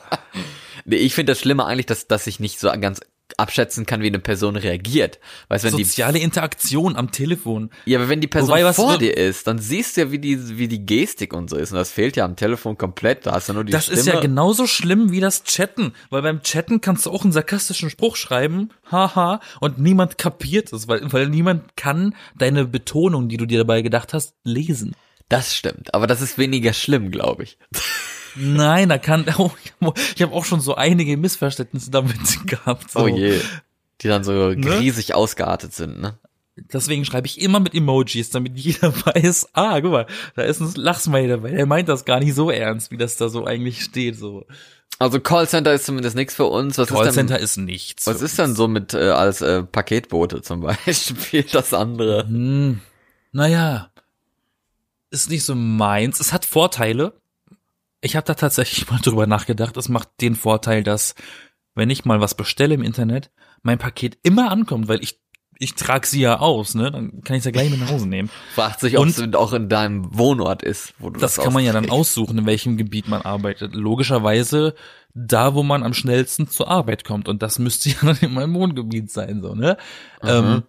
[0.85, 3.01] Nee, ich finde das Schlimme eigentlich, dass, dass ich nicht so ganz
[3.39, 5.19] abschätzen kann, wie eine Person reagiert.
[5.49, 7.69] Weißt wenn die, Soziale Interaktion am Telefon.
[7.85, 10.57] ja, aber wenn die Person Wobei, vor dir ist, dann siehst du ja, wie die,
[10.57, 11.71] wie die Gestik und so ist.
[11.71, 13.25] Und das fehlt ja am Telefon komplett.
[13.25, 13.99] Da hast du nur die Das Stimme.
[13.99, 17.89] ist ja genauso schlimm wie das Chatten, weil beim Chatten kannst du auch einen sarkastischen
[17.89, 23.45] Spruch schreiben, haha, und niemand kapiert es, weil, weil niemand kann deine Betonung, die du
[23.45, 24.95] dir dabei gedacht hast, lesen.
[25.29, 25.93] Das stimmt.
[25.93, 27.57] Aber das ist weniger schlimm, glaube ich.
[28.35, 29.51] Nein, da kann, oh,
[30.15, 32.15] ich habe auch schon so einige Missverständnisse damit
[32.47, 32.91] gehabt.
[32.91, 33.01] So.
[33.01, 33.39] Oh je.
[34.01, 34.79] Die dann so ne?
[34.79, 36.17] riesig ausgeartet sind, ne?
[36.55, 40.73] Deswegen schreibe ich immer mit Emojis, damit jeder weiß, ah, guck mal, da ist ein
[40.75, 41.51] Lachsmiley dabei.
[41.51, 44.45] Der meint das gar nicht so ernst, wie das da so eigentlich steht, so.
[44.99, 46.77] Also Callcenter ist zumindest nichts für uns.
[46.77, 48.07] Was Callcenter ist, denn, ist nichts.
[48.07, 52.27] Was ist denn so mit äh, als äh, Paketbote zum Beispiel das andere?
[52.27, 52.81] Hm,
[53.31, 53.89] naja,
[55.09, 56.19] ist nicht so meins.
[56.19, 57.13] Es hat Vorteile.
[58.01, 59.77] Ich habe da tatsächlich mal drüber nachgedacht.
[59.77, 61.15] Es macht den Vorteil, dass
[61.75, 63.31] wenn ich mal was bestelle im Internet,
[63.63, 65.21] mein Paket immer ankommt, weil ich
[65.61, 66.91] ich trage sie ja aus, ne?
[66.91, 68.31] Dann kann ich es ja gleich mit nach Hause nehmen.
[68.55, 71.63] Fragt sich, ob es auch in deinem Wohnort ist, wo du das, das kann man
[71.63, 73.75] ja dann aussuchen, in welchem Gebiet man arbeitet.
[73.75, 74.73] Logischerweise
[75.13, 77.27] da, wo man am schnellsten zur Arbeit kommt.
[77.27, 79.77] Und das müsste ja dann in meinem Wohngebiet sein, so, ne?
[80.23, 80.63] Ähm,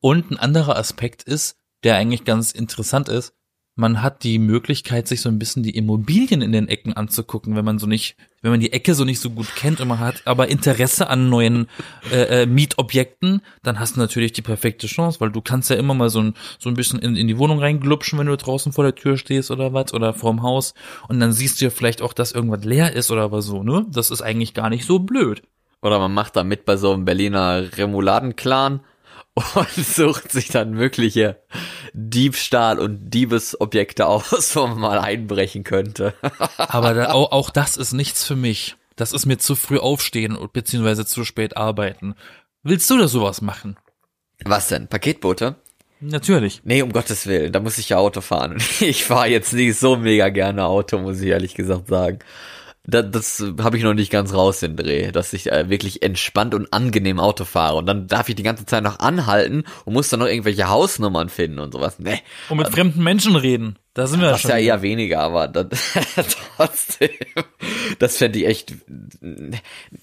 [0.00, 3.32] und ein anderer Aspekt ist, der eigentlich ganz interessant ist,
[3.76, 7.64] man hat die Möglichkeit, sich so ein bisschen die Immobilien in den Ecken anzugucken, wenn
[7.64, 10.22] man so nicht, wenn man die Ecke so nicht so gut kennt und man hat
[10.24, 11.68] aber Interesse an neuen
[12.10, 15.92] äh, äh, Mietobjekten, dann hast du natürlich die perfekte Chance, weil du kannst ja immer
[15.92, 18.84] mal so ein, so ein bisschen in, in die Wohnung reinglupschen, wenn du draußen vor
[18.84, 20.72] der Tür stehst oder was oder vorm Haus
[21.08, 23.84] und dann siehst du ja vielleicht auch, dass irgendwas leer ist oder was so, ne?
[23.90, 25.42] Das ist eigentlich gar nicht so blöd.
[25.82, 28.80] Oder man macht da mit bei so einem Berliner Remouladen-Clan
[29.36, 31.36] und sucht sich dann mögliche
[31.92, 36.14] Diebstahl- und Diebesobjekte aus, wo man mal einbrechen könnte.
[36.56, 38.76] Aber da, auch, auch das ist nichts für mich.
[38.96, 42.14] Das ist mir zu früh aufstehen beziehungsweise zu spät arbeiten.
[42.62, 43.76] Willst du da sowas machen?
[44.44, 44.88] Was denn?
[44.88, 45.56] Paketboote?
[46.00, 46.62] Natürlich.
[46.64, 48.58] Nee, um Gottes Willen, da muss ich ja Auto fahren.
[48.80, 52.18] Ich fahre jetzt nicht so mega gerne Auto, muss ich ehrlich gesagt sagen
[52.86, 56.54] das, das habe ich noch nicht ganz raus, den Dreh, dass ich äh, wirklich entspannt
[56.54, 57.76] und angenehm Auto fahre.
[57.76, 61.28] Und dann darf ich die ganze Zeit noch anhalten und muss dann noch irgendwelche Hausnummern
[61.28, 61.98] finden und sowas.
[61.98, 62.20] Nee.
[62.48, 63.76] Und mit also, fremden Menschen reden.
[63.94, 64.50] Da sind wir das schon.
[64.50, 65.68] Das ja eher weniger, aber das,
[66.56, 67.10] trotzdem,
[67.98, 68.74] das fände ich echt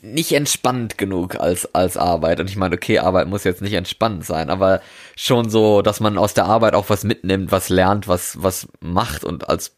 [0.01, 2.39] nicht entspannt genug als, als Arbeit.
[2.39, 4.81] Und ich meine, okay, Arbeit muss jetzt nicht entspannt sein, aber
[5.15, 9.23] schon so, dass man aus der Arbeit auch was mitnimmt, was lernt, was, was macht
[9.23, 9.75] und als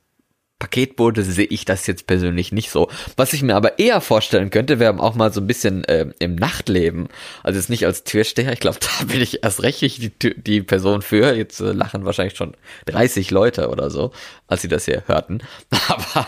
[0.58, 2.90] Paketboote sehe ich das jetzt persönlich nicht so.
[3.18, 6.36] Was ich mir aber eher vorstellen könnte, wäre auch mal so ein bisschen äh, im
[6.36, 7.10] Nachtleben.
[7.44, 11.02] Also jetzt nicht als Türsteher, ich glaube, da bin ich erst recht die, die Person
[11.02, 11.36] für.
[11.36, 14.12] Jetzt äh, lachen wahrscheinlich schon 30 Leute oder so,
[14.48, 15.40] als sie das hier hörten.
[15.88, 16.28] Aber,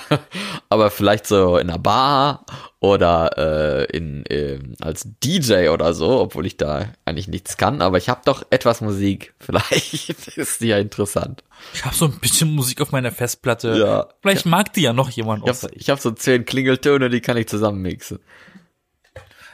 [0.69, 2.45] aber vielleicht so in einer Bar
[2.79, 7.97] oder äh, in, äh, als DJ oder so, obwohl ich da eigentlich nichts kann, aber
[7.97, 9.33] ich habe doch etwas Musik.
[9.39, 11.43] Vielleicht ist die ja interessant.
[11.73, 13.77] Ich habe so ein bisschen Musik auf meiner Festplatte.
[13.77, 14.07] Ja.
[14.21, 15.47] Vielleicht mag die ja noch jemand.
[15.73, 18.19] Ich habe hab so zehn Klingeltöne, die kann ich zusammenmixen.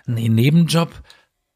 [0.06, 0.92] Nee, Nebenjob?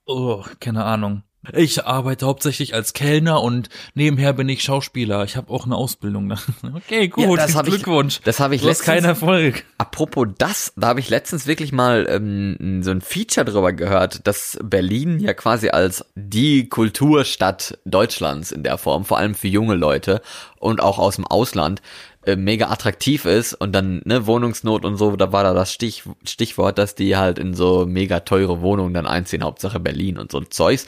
[0.05, 1.23] Oh, keine Ahnung.
[1.53, 5.23] Ich arbeite hauptsächlich als Kellner und nebenher bin ich Schauspieler.
[5.23, 6.33] Ich habe auch eine Ausbildung.
[6.75, 7.25] Okay, gut.
[7.25, 8.17] Ja, das hab Glückwunsch.
[8.17, 8.85] Ich, das habe ich du letztens.
[8.85, 9.63] keinen Erfolg.
[9.77, 14.57] Apropos das, da habe ich letztens wirklich mal ähm, so ein Feature drüber gehört, dass
[14.61, 20.21] Berlin ja quasi als die Kulturstadt Deutschlands in der Form, vor allem für junge Leute
[20.59, 21.81] und auch aus dem Ausland,
[22.27, 26.03] äh, mega attraktiv ist und dann ne Wohnungsnot und so, da war da das Stich,
[26.25, 30.39] Stichwort, dass die halt in so mega teure Wohnungen dann einziehen, Hauptsache Berlin und so
[30.39, 30.87] ein Zeugs.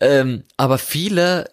[0.00, 1.50] Ähm, aber viele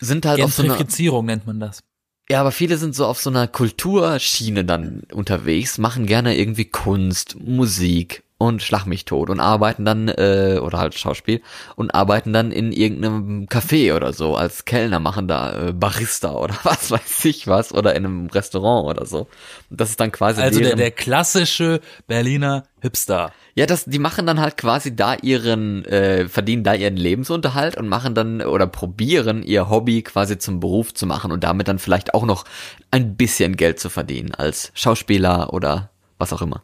[0.00, 0.76] sind halt auf so einer
[1.22, 1.82] nennt man das.
[2.28, 7.40] Ja, aber viele sind so auf so einer Kulturschiene dann unterwegs, machen gerne irgendwie Kunst,
[7.40, 11.40] Musik, und schlag mich tot und arbeiten dann, äh, oder halt Schauspiel,
[11.74, 16.54] und arbeiten dann in irgendeinem Café oder so, als Kellner machen da äh, Barista oder
[16.62, 19.26] was weiß ich was, oder in einem Restaurant oder so.
[19.70, 20.42] Das ist dann quasi.
[20.42, 23.32] Also der, der klassische Berliner Hipster.
[23.54, 27.88] Ja, das, die machen dann halt quasi da ihren, äh, verdienen da ihren Lebensunterhalt und
[27.88, 32.12] machen dann oder probieren ihr Hobby quasi zum Beruf zu machen und damit dann vielleicht
[32.12, 32.44] auch noch
[32.90, 36.62] ein bisschen Geld zu verdienen als Schauspieler oder was auch immer.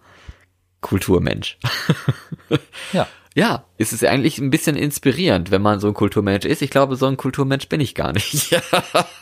[0.82, 1.58] Kulturmensch.
[2.92, 3.08] ja.
[3.34, 6.60] Ja, ist es eigentlich ein bisschen inspirierend, wenn man so ein Kulturmensch ist.
[6.60, 8.54] Ich glaube, so ein Kulturmensch bin ich gar nicht.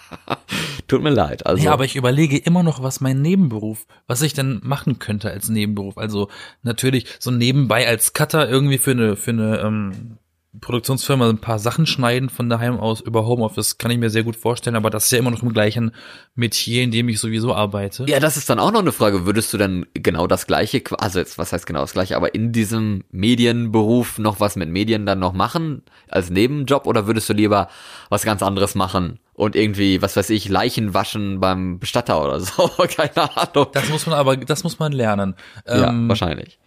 [0.89, 1.47] Tut mir leid.
[1.47, 1.63] Also.
[1.63, 5.49] Ja, aber ich überlege immer noch, was mein Nebenberuf, was ich denn machen könnte als
[5.49, 5.97] Nebenberuf.
[5.97, 6.29] Also
[6.65, 10.19] natürlich so nebenbei als Cutter irgendwie für eine, für eine ähm,
[10.61, 14.35] Produktionsfirma ein paar Sachen schneiden von daheim aus über Homeoffice, kann ich mir sehr gut
[14.35, 15.93] vorstellen, aber das ist ja immer noch im gleichen
[16.35, 18.05] Metier, in dem ich sowieso arbeite.
[18.09, 19.27] Ja, das ist dann auch noch eine Frage.
[19.27, 22.51] Würdest du dann genau das gleiche, also jetzt, was heißt genau das gleiche, aber in
[22.51, 27.69] diesem Medienberuf noch was mit Medien dann noch machen als Nebenjob oder würdest du lieber
[28.09, 32.69] was ganz anderes machen und irgendwie, was weiß ich, Leichen waschen beim Bestatter oder so?
[32.97, 33.69] Keine Ahnung.
[33.73, 35.37] Das muss man aber, das muss man lernen.
[35.65, 36.59] Ja, ähm, wahrscheinlich.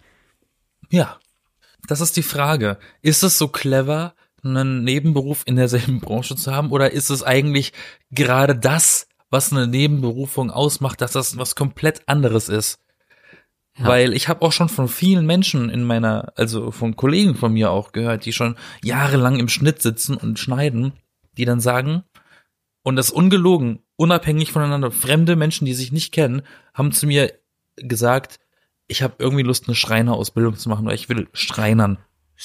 [0.90, 1.18] Ja,
[1.86, 2.78] das ist die Frage.
[3.02, 7.72] Ist es so clever, einen Nebenberuf in derselben Branche zu haben, oder ist es eigentlich
[8.10, 12.80] gerade das, was eine Nebenberufung ausmacht, dass das was komplett anderes ist?
[13.76, 17.72] Weil ich habe auch schon von vielen Menschen in meiner, also von Kollegen von mir
[17.72, 20.92] auch gehört, die schon jahrelang im Schnitt sitzen und schneiden,
[21.36, 22.04] die dann sagen,
[22.84, 26.42] und das ungelogen, unabhängig voneinander, fremde Menschen, die sich nicht kennen,
[26.72, 27.32] haben zu mir
[27.76, 28.38] gesagt,
[28.86, 31.98] ich habe irgendwie Lust, eine Schreinerausbildung zu machen, oder ich will Schreinern.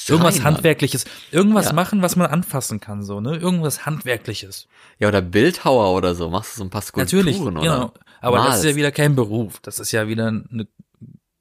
[0.07, 0.45] Irgendwas Schreiner.
[0.55, 1.05] Handwerkliches.
[1.31, 1.73] Irgendwas Ja.
[1.73, 3.35] machen, was man anfassen kann, so, ne?
[3.37, 4.67] Irgendwas Handwerkliches.
[4.99, 6.29] Ja, oder Bildhauer oder so.
[6.29, 7.61] Machst du so ein paar Skulpturen Natürlich, oder?
[7.61, 7.93] genau.
[8.21, 8.75] Aber das ist ja malst.
[8.77, 9.59] wieder kein Beruf.
[9.61, 10.67] Das ist ja wieder eine,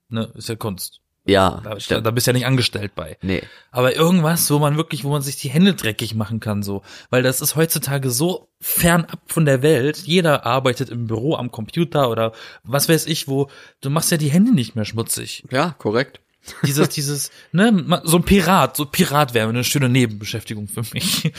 [0.09, 1.01] ne, ist ja Kunst.
[1.29, 2.07] Ja, Da, stimmt.
[2.07, 3.19] da bist du ja nicht angestellt bei.
[3.23, 3.43] Nee.
[3.71, 6.83] Aber irgendwas, wo man wirklich, wo man sich die Hände dreckig machen kann, so.
[7.11, 9.99] Weil das ist heutzutage so fernab von der Welt.
[9.99, 12.33] Jeder arbeitet im Büro am Computer oder
[12.65, 13.49] was weiß ich, wo
[13.81, 15.45] du machst ja die Hände nicht mehr schmutzig.
[15.51, 16.21] Ja, korrekt.
[16.65, 21.31] Dieses, dieses, ne, so ein Pirat, so Pirat wäre eine schöne Nebenbeschäftigung für mich.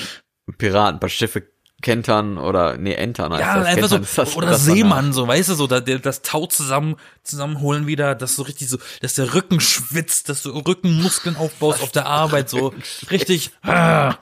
[0.60, 1.44] Piraten, ein paar Schiffe
[1.82, 3.66] kentern oder, nee, entern heißt Ja, das.
[3.68, 4.76] einfach so, Kentern ist das- oder das danach.
[4.76, 8.78] Seemann, so, weißt du, so, da, das Tau zusammen, zusammenholen wieder, dass so richtig so,
[9.02, 12.74] dass der Rücken schwitzt, dass du Rückenmuskeln aufbaust auf der Arbeit, so,
[13.12, 14.16] richtig, ah,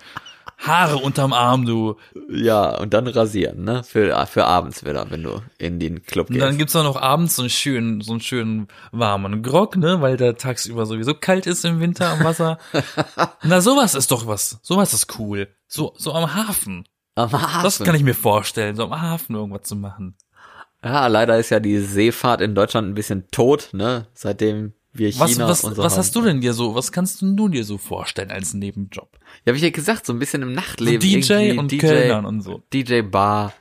[0.59, 1.97] Haare unterm Arm, du.
[2.31, 3.83] Ja, und dann rasieren, ne?
[3.83, 6.43] Für, für abends wieder, wenn du in den Club Und gehst.
[6.47, 10.17] dann gibt's auch noch abends so einen schönen, so einen schönen warmen Grog, ne, weil
[10.17, 12.57] der tagsüber sowieso kalt ist im Winter am Wasser.
[13.43, 14.57] Na, sowas ist doch was.
[14.63, 15.47] Sowas ist cool.
[15.67, 16.87] So, so am Hafen.
[17.17, 17.63] Am Hafen.
[17.63, 20.15] Das kann ich mir vorstellen, so am Hafen irgendwas zu machen.
[20.83, 24.07] Ja, leider ist ja die Seefahrt in Deutschland ein bisschen tot, ne?
[24.13, 25.99] Seitdem wir China Was, was, und so was haben.
[25.99, 29.09] hast du denn dir so, was kannst du denn dir so vorstellen als Nebenjob?
[29.45, 30.99] Ja, hab ich ja gesagt, so ein bisschen im So Nachtleben.
[30.99, 32.63] DJ irgendwie und DJ, Kellnern und so.
[32.73, 33.53] DJ Bar.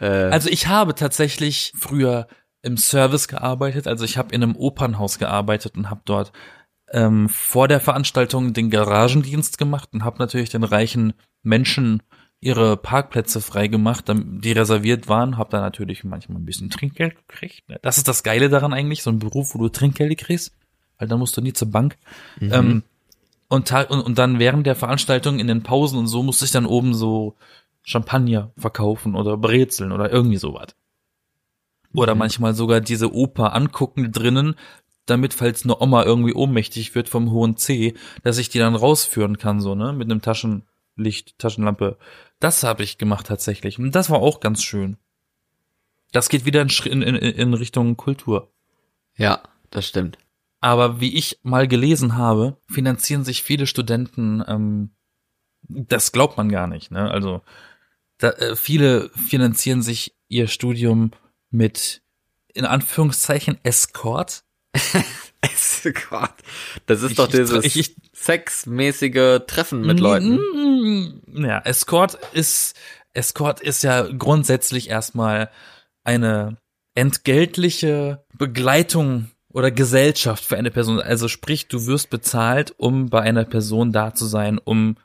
[0.00, 2.26] Äh, Also ich habe tatsächlich früher
[2.62, 6.32] im Service gearbeitet, also ich habe in einem Opernhaus gearbeitet und habe dort
[6.92, 11.12] ähm, vor der Veranstaltung den Garagendienst gemacht und habe natürlich den reichen
[11.42, 12.02] Menschen
[12.44, 17.16] ihre Parkplätze frei gemacht, dam- die reserviert waren, habe da natürlich manchmal ein bisschen Trinkgeld
[17.16, 17.68] gekriegt.
[17.68, 17.78] ne?
[17.82, 20.54] Das ist das Geile daran eigentlich, so ein Beruf, wo du Trinkgeld kriegst,
[20.98, 21.96] weil dann musst du nie zur Bank.
[22.40, 22.82] Ähm,
[23.48, 26.66] und, und, und dann während der Veranstaltung in den Pausen und so musste ich dann
[26.66, 27.36] oben so
[27.82, 30.74] Champagner verkaufen oder Brezeln oder irgendwie sowas.
[31.94, 34.56] Oder manchmal sogar diese Oper angucken drinnen,
[35.06, 39.38] damit, falls eine Oma irgendwie ohnmächtig wird vom hohen C, dass ich die dann rausführen
[39.38, 41.98] kann, so, ne, mit einem Taschenlicht, Taschenlampe.
[42.44, 43.78] Das habe ich gemacht tatsächlich.
[43.78, 44.98] Und das war auch ganz schön.
[46.12, 48.52] Das geht wieder in, in, in Richtung Kultur.
[49.16, 50.18] ja, das stimmt.
[50.60, 54.90] Aber wie ich mal gelesen habe, finanzieren sich viele Studenten, ähm,
[55.62, 57.10] das glaubt man gar nicht, ne?
[57.10, 57.40] Also
[58.18, 61.12] da, äh, viele finanzieren sich ihr Studium
[61.48, 62.02] mit
[62.52, 64.44] in Anführungszeichen Escort.
[66.10, 66.30] Gott.
[66.86, 70.36] Das ist Ich- doch dieses ich- ich- sexmäßige Treffen mit Leuten.
[70.38, 72.74] Mm, Ja, Escort ist
[73.12, 75.50] Escort ist ja grundsätzlich erstmal
[76.02, 76.56] eine
[76.94, 81.00] entgeltliche Begleitung oder Gesellschaft für eine Person.
[81.00, 84.96] Also sprich, du wirst bezahlt, um bei einer Person da zu sein, um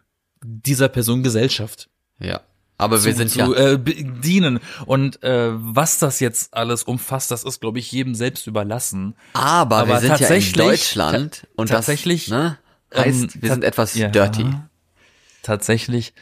[0.44, 2.42] dieser Person Gesellschaft Ja.
[2.80, 3.74] Aber wir zu, sind zu ja.
[3.74, 4.60] äh, bedienen.
[4.86, 9.16] Und äh, was das jetzt alles umfasst, das ist, glaube ich, jedem selbst überlassen.
[9.34, 12.58] Aber, wir aber sind ja in tatsächlich- Deutschland und tatsächlich, das ne,
[12.96, 14.08] heißt, ähm, wir sind etwas ja.
[14.08, 14.46] dirty.
[15.44, 16.14] tatsächlich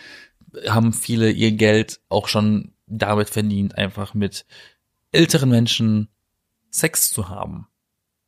[0.67, 4.45] haben viele ihr Geld auch schon damit verdient, einfach mit
[5.11, 6.07] älteren Menschen
[6.71, 7.67] Sex zu haben.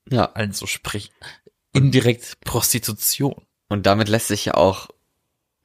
[0.07, 0.31] Ja.
[0.33, 1.11] Also sprich,
[1.73, 3.41] indirekt Prostitution.
[3.69, 4.89] Und damit lässt sich ja auch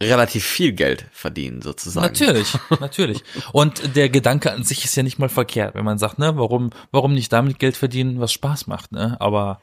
[0.05, 2.07] relativ viel Geld verdienen, sozusagen.
[2.07, 3.23] Natürlich, natürlich.
[3.53, 6.71] Und der Gedanke an sich ist ja nicht mal verkehrt, wenn man sagt, ne, warum,
[6.91, 9.17] warum nicht damit Geld verdienen, was Spaß macht, ne?
[9.21, 9.61] Aber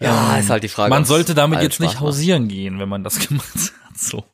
[0.00, 0.90] Ja, ähm, ist halt die Frage.
[0.90, 2.08] Man sollte damit jetzt nicht Spaß macht.
[2.08, 3.98] hausieren gehen, wenn man das gemacht hat.
[3.98, 4.24] So.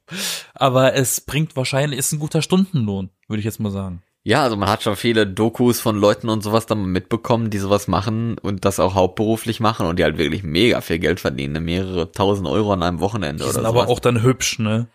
[0.54, 4.02] Aber es bringt wahrscheinlich, ist ein guter Stundenlohn, würde ich jetzt mal sagen.
[4.26, 7.88] Ja, also man hat schon viele Dokus von Leuten und sowas dann mitbekommen, die sowas
[7.88, 11.60] machen und das auch hauptberuflich machen und die halt wirklich mega viel Geld verdienen, ne?
[11.60, 13.68] mehrere tausend Euro an einem Wochenende Die oder sind so.
[13.68, 14.86] aber auch dann hübsch, ne?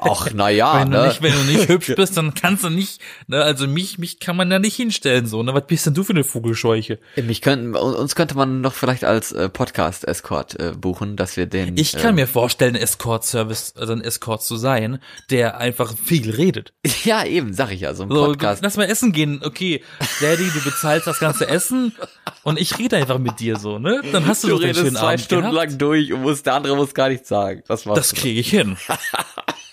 [0.00, 1.06] Ach, na ja, wenn, du ne?
[1.08, 4.36] nicht, wenn du nicht hübsch bist, dann kannst du nicht, ne, also mich, mich kann
[4.36, 5.54] man da nicht hinstellen, so, ne?
[5.54, 6.98] Was bist denn du für eine Vogelscheuche?
[7.16, 11.76] Mich könnten, uns könnte man noch vielleicht als äh, Podcast-Escort äh, buchen, dass wir den.
[11.76, 14.98] Ich kann äh, mir vorstellen, Escort-Service, also ein Escort zu sein,
[15.30, 16.72] der einfach viel redet.
[17.04, 18.62] Ja, eben, sag ich ja, so ein So, Podcast.
[18.62, 19.40] lass mal essen gehen.
[19.44, 19.82] Okay,
[20.20, 21.94] Daddy, du bezahlst das ganze Essen
[22.42, 24.02] und ich rede einfach mit dir so, ne?
[24.12, 25.70] Dann hast du, du doch den redest schönen zwei Abend Stunden gehabt.
[25.70, 27.62] lang durch und muss, der andere muss gar nichts sagen.
[27.68, 27.84] Das.
[27.84, 28.76] Das kriege ich hin.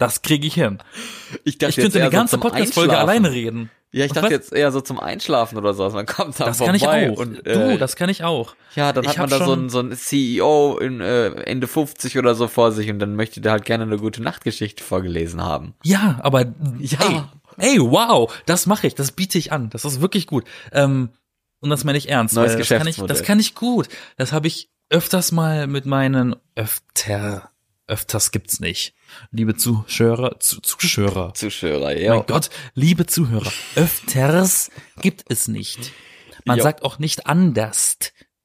[0.00, 0.78] Das kriege ich hin.
[1.44, 3.70] ich dachte Ich könnte eher eine ganze so Podcast-Folge alleine reden.
[3.92, 4.32] Ja, ich Und dachte was?
[4.32, 5.92] jetzt eher so zum Einschlafen oder sowas.
[5.92, 7.18] Man kommt dann Das vorbei kann ich auch.
[7.18, 8.54] und du, äh, das kann ich auch.
[8.76, 12.16] ja, dann ich hat man da so einen, so einen CEO in äh, Ende 50
[12.16, 15.74] oder so vor sich und dann möchte der halt gerne eine gute Nachtgeschichte vorgelesen haben.
[15.84, 16.46] Ja, aber
[16.78, 16.98] Ja.
[17.00, 17.22] Hey,
[17.58, 19.70] hey, wow, das mache ich, das biete ich an.
[19.70, 20.44] Das ist wirklich gut.
[20.72, 21.10] Ähm,
[21.60, 22.34] Und das meine ich ernst.
[22.36, 23.88] Neues weil das kann ich, das kann ich gut.
[24.16, 27.50] Das habe ich öfters mal mit meinen öfter,
[27.90, 28.94] öfters gibt's nicht.
[29.30, 31.34] Liebe Zuschauer, zu, Zuschauer.
[31.34, 32.14] Zuschauer, ja.
[32.16, 34.70] Mein Gott, liebe Zuhörer, öfters
[35.00, 35.92] gibt es nicht.
[36.44, 36.62] Man Jo.
[36.64, 37.98] sagt auch nicht anders.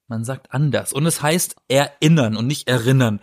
[0.07, 0.91] Man sagt anders.
[0.93, 3.21] Und es heißt erinnern und nicht erinnern.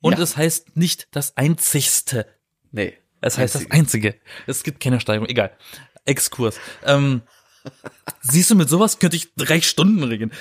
[0.00, 0.22] Und Ja.
[0.24, 2.26] es heißt nicht das Einzigste.
[2.72, 2.94] Nee.
[3.20, 4.16] Es heißt das Einzige.
[4.46, 5.28] Es gibt keine Steigerung.
[5.28, 5.56] Egal.
[6.04, 6.58] Exkurs.
[6.84, 7.22] Ähm,
[8.20, 10.32] siehst du, mit sowas könnte ich drei Stunden reden.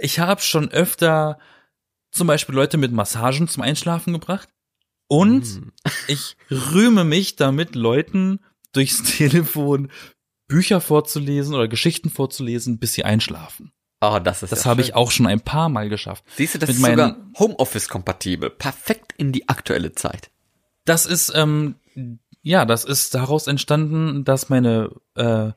[0.00, 1.38] Ich habe schon öfter
[2.10, 4.48] zum Beispiel Leute mit Massagen zum Einschlafen gebracht.
[5.08, 5.72] Und Hm.
[6.08, 8.40] ich rühme mich damit, Leuten
[8.72, 9.90] durchs Telefon
[10.48, 13.72] Bücher vorzulesen oder Geschichten vorzulesen, bis sie einschlafen.
[14.00, 16.22] Oh, das ist Das ja habe ich auch schon ein paar Mal geschafft.
[16.36, 18.50] Siehst du, das mit ist sogar Homeoffice-kompatibel.
[18.50, 20.30] Perfekt in die aktuelle Zeit.
[20.84, 21.76] Das ist, ähm,
[22.42, 25.52] ja, das ist daraus entstanden, dass meine äh,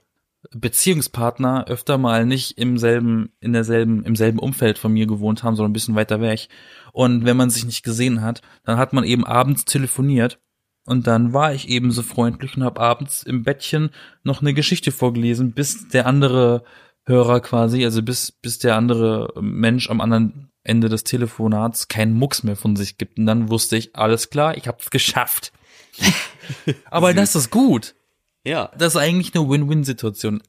[0.52, 5.56] Beziehungspartner öfter mal nicht im selben, in derselben, im selben Umfeld von mir gewohnt haben,
[5.56, 6.48] sondern ein bisschen weiter weg.
[6.92, 10.40] Und wenn man sich nicht gesehen hat, dann hat man eben abends telefoniert.
[10.86, 13.92] Und dann war ich eben so freundlich und habe abends im Bettchen
[14.24, 16.64] noch eine Geschichte vorgelesen, bis der andere
[17.06, 22.44] Hörer quasi, also bis, bis der andere Mensch am anderen Ende des Telefonats keinen Mucks
[22.44, 23.18] mehr von sich gibt.
[23.18, 25.52] Und dann wusste ich, alles klar, ich hab's geschafft.
[26.86, 27.96] Aber das ist gut.
[28.44, 28.72] Ja.
[28.78, 30.42] Das ist eigentlich eine Win-Win-Situation.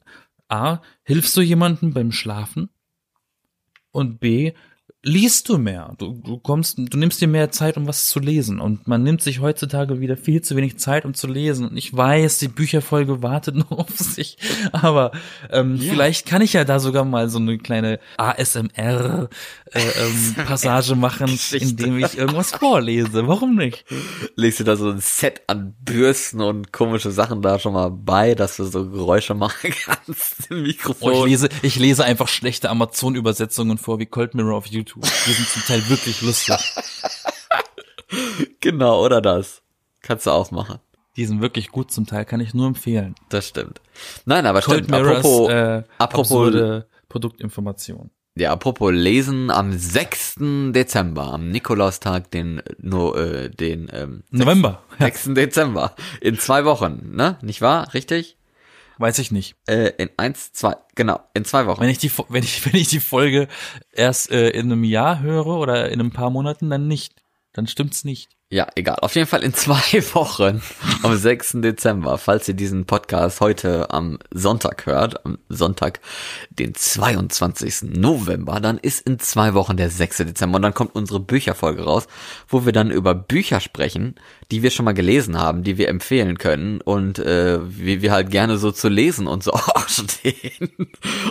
[0.49, 2.69] A, hilfst du jemandem beim Schlafen?
[3.91, 4.53] Und B,
[5.03, 5.95] liest du mehr.
[5.97, 8.59] Du, du kommst, du nimmst dir mehr Zeit, um was zu lesen.
[8.59, 11.67] Und man nimmt sich heutzutage wieder viel zu wenig Zeit, um zu lesen.
[11.67, 14.37] Und ich weiß, die Bücherfolge wartet noch auf sich.
[14.71, 15.11] Aber
[15.49, 19.29] ähm, vielleicht kann ich ja da sogar mal so eine kleine ASMR
[19.71, 23.27] äh, ähm, Passage machen, indem ich irgendwas vorlese.
[23.27, 23.85] Warum nicht?
[24.35, 28.35] Legst du da so ein Set an Bürsten und komische Sachen da schon mal bei,
[28.35, 31.13] dass du so Geräusche machen kannst im Mikrofon?
[31.13, 34.90] Oh, ich lese, ich lese einfach schlechte Amazon-Übersetzungen vor, wie Cold Mirror auf YouTube.
[34.95, 36.55] Die sind zum Teil wirklich lustig.
[38.59, 39.61] Genau, oder das.
[40.01, 40.79] Kannst du auch machen.
[41.15, 43.15] Die sind wirklich gut zum Teil, kann ich nur empfehlen.
[43.29, 43.81] Das stimmt.
[44.25, 44.91] Nein, aber Cold stimmt.
[44.91, 48.09] Mirrors, Apropos, äh, apropos, Produktinformation.
[48.35, 50.35] ja, apropos Lesen, am 6.
[50.73, 54.83] Dezember, am Nikolaustag, den, no, äh, den, ähm, November.
[54.99, 55.33] Ja, 6.
[55.33, 55.95] Dezember.
[56.21, 57.37] In zwei Wochen, ne?
[57.41, 57.93] Nicht wahr?
[57.93, 58.37] Richtig?
[59.01, 59.55] Weiß ich nicht.
[59.67, 61.81] Äh, in eins, zwei, genau, in zwei Wochen.
[61.81, 63.47] Wenn ich die, wenn ich, wenn ich die Folge
[63.91, 67.21] erst äh, in einem Jahr höre oder in ein paar Monaten, dann nicht.
[67.53, 68.29] Dann stimmt's nicht.
[68.51, 68.97] Ja, egal.
[68.99, 70.61] Auf jeden Fall in zwei Wochen,
[71.03, 71.61] am 6.
[71.61, 76.01] Dezember, falls ihr diesen Podcast heute am Sonntag hört, am Sonntag,
[76.49, 77.83] den 22.
[77.83, 80.17] November, dann ist in zwei Wochen der 6.
[80.17, 82.07] Dezember und dann kommt unsere Bücherfolge raus,
[82.49, 84.15] wo wir dann über Bücher sprechen,
[84.51, 88.31] die wir schon mal gelesen haben, die wir empfehlen können und äh, wie wir halt
[88.31, 90.71] gerne so zu lesen und so stehen.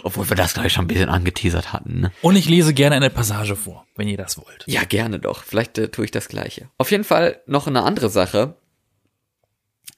[0.04, 2.00] Obwohl wir das, glaube ich, schon ein bisschen angeteasert hatten.
[2.00, 2.12] Ne?
[2.22, 4.64] Und ich lese gerne eine Passage vor, wenn ihr das wollt.
[4.64, 5.44] Ja, gerne doch.
[5.44, 6.70] Vielleicht äh, tue ich das Gleiche.
[6.78, 7.09] Auf jeden Fall
[7.46, 8.54] noch eine andere Sache.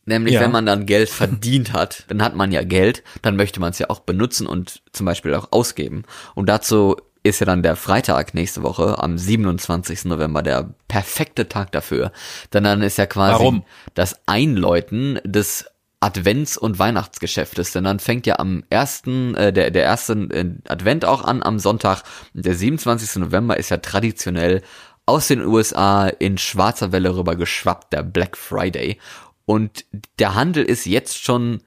[0.04, 0.40] Nämlich, Ja.
[0.40, 3.78] wenn man dann Geld verdient hat, dann hat man ja Geld, dann möchte man es
[3.78, 6.02] ja auch benutzen und zum Beispiel auch ausgeben.
[6.34, 10.06] Und dazu ist ja dann der Freitag nächste Woche, am 27.
[10.06, 12.10] November, der perfekte Tag dafür.
[12.52, 13.64] Denn dann ist ja quasi Warum?
[13.94, 15.66] das Einläuten des
[16.00, 21.04] Advents- und Weihnachtsgeschäftes, denn dann fängt ja am ersten, äh, der, der erste äh, Advent
[21.04, 22.02] auch an am Sonntag.
[22.34, 23.22] Der 27.
[23.22, 24.62] November ist ja traditionell
[25.06, 28.98] aus den USA in schwarzer Welle rüber geschwappt, der Black Friday.
[29.44, 29.84] Und
[30.18, 31.62] der Handel ist jetzt schon,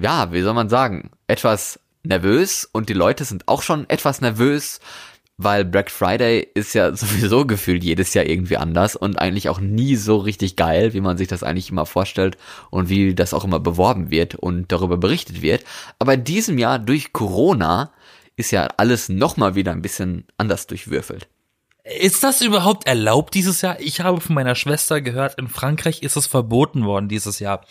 [0.00, 4.80] ja, wie soll man sagen, etwas nervös und die Leute sind auch schon etwas nervös,
[5.36, 9.96] weil Black Friday ist ja sowieso gefühlt jedes Jahr irgendwie anders und eigentlich auch nie
[9.96, 12.36] so richtig geil, wie man sich das eigentlich immer vorstellt
[12.70, 15.64] und wie das auch immer beworben wird und darüber berichtet wird.
[15.98, 17.92] Aber in diesem Jahr durch Corona
[18.36, 21.28] ist ja alles nochmal wieder ein bisschen anders durchwürfelt.
[22.00, 23.80] Ist das überhaupt erlaubt dieses Jahr?
[23.80, 27.64] Ich habe von meiner Schwester gehört, in Frankreich ist es verboten worden dieses Jahr.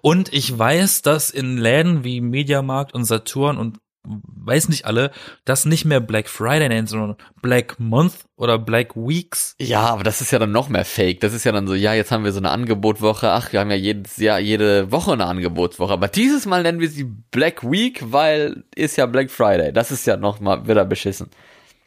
[0.00, 5.10] Und ich weiß, dass in Läden wie Mediamarkt und Saturn und weiß nicht alle,
[5.44, 9.56] das nicht mehr Black Friday nennen, sondern Black Month oder Black Weeks.
[9.58, 11.20] Ja, aber das ist ja dann noch mehr Fake.
[11.20, 13.30] Das ist ja dann so, ja, jetzt haben wir so eine Angebotwoche.
[13.30, 15.92] Ach, wir haben ja jedes Jahr, jede Woche eine Angebotwoche.
[15.92, 19.72] Aber dieses Mal nennen wir sie Black Week, weil ist ja Black Friday.
[19.72, 21.30] Das ist ja noch mal wieder beschissen.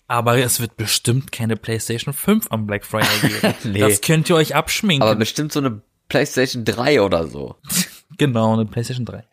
[0.08, 3.54] Aber es wird bestimmt keine PlayStation 5 am Black Friday geben.
[3.64, 3.80] Nee.
[3.80, 5.08] Das könnt ihr euch abschminken.
[5.08, 7.56] Aber bestimmt so eine PlayStation 3 oder so.
[8.18, 9.24] genau, eine PlayStation 3.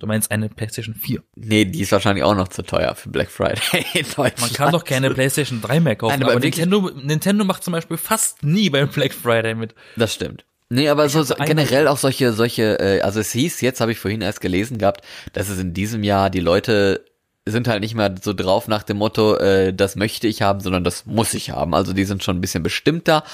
[0.00, 1.22] Du meinst eine PlayStation 4.
[1.36, 3.84] Nee, die ist wahrscheinlich auch noch zu teuer für Black Friday.
[4.16, 6.12] Man kann doch keine PlayStation 3 mehr kaufen.
[6.12, 9.74] Nein, aber aber Nintendo, Nintendo macht zum Beispiel fast nie beim Black Friday mit.
[9.96, 10.44] Das stimmt.
[10.70, 13.98] Nee, aber so, so generell auch solche, solche, äh, also es hieß, jetzt habe ich
[13.98, 17.04] vorhin erst gelesen gehabt, dass es in diesem Jahr die Leute
[17.50, 20.84] sind halt nicht mehr so drauf nach dem Motto, äh, das möchte ich haben, sondern
[20.84, 21.74] das muss ich haben.
[21.74, 23.24] Also die sind schon ein bisschen bestimmter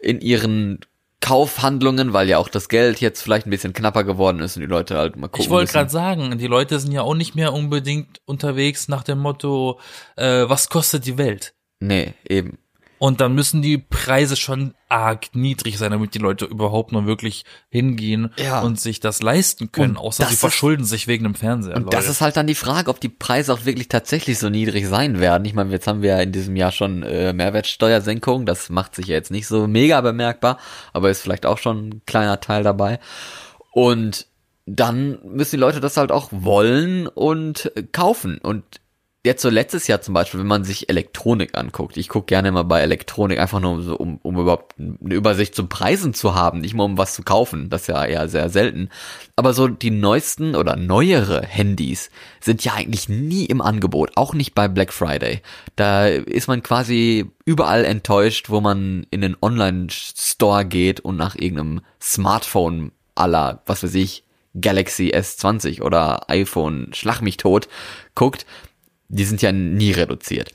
[0.00, 0.80] in ihren
[1.20, 4.66] Kaufhandlungen, weil ja auch das Geld jetzt vielleicht ein bisschen knapper geworden ist und die
[4.66, 5.44] Leute halt mal gucken.
[5.44, 9.18] Ich wollte gerade sagen, die Leute sind ja auch nicht mehr unbedingt unterwegs nach dem
[9.18, 9.78] Motto,
[10.16, 11.54] äh, was kostet die Welt?
[11.78, 12.58] Nee, eben.
[13.02, 17.46] Und dann müssen die Preise schon arg niedrig sein, damit die Leute überhaupt noch wirklich
[17.70, 18.60] hingehen Ja.
[18.60, 21.76] und sich das leisten können, Und außer sie ist- verschulden sich wegen dem Fernseher.
[21.76, 24.86] Und das ist halt dann die Frage, ob die Preise auch wirklich tatsächlich so niedrig
[24.86, 25.46] sein werden.
[25.46, 28.44] Ich meine, jetzt haben wir ja in diesem Jahr schon äh, Mehrwertsteuersenkung.
[28.44, 30.58] Das macht sich ja jetzt nicht so mega bemerkbar,
[30.92, 33.00] aber ist vielleicht auch schon ein kleiner Teil dabei.
[33.72, 34.26] Und
[34.66, 38.36] dann müssen die Leute das halt auch wollen und kaufen.
[38.38, 38.62] Und
[39.24, 42.62] jetzt so letztes Jahr zum Beispiel, wenn man sich Elektronik anguckt, ich gucke gerne mal
[42.62, 46.74] bei Elektronik, einfach nur so, um, um überhaupt eine Übersicht zu Preisen zu haben, nicht
[46.74, 48.88] mal um was zu kaufen, das ist ja eher sehr selten.
[49.36, 52.10] Aber so die neuesten oder neuere Handys
[52.40, 55.42] sind ja eigentlich nie im Angebot, auch nicht bei Black Friday.
[55.76, 61.82] Da ist man quasi überall enttäuscht, wo man in den Online-Store geht und nach irgendeinem
[62.00, 64.24] Smartphone aller, was weiß ich,
[64.58, 67.68] Galaxy S20 oder iPhone Schlag mich tot
[68.14, 68.46] guckt,
[69.10, 70.52] die sind ja nie reduziert.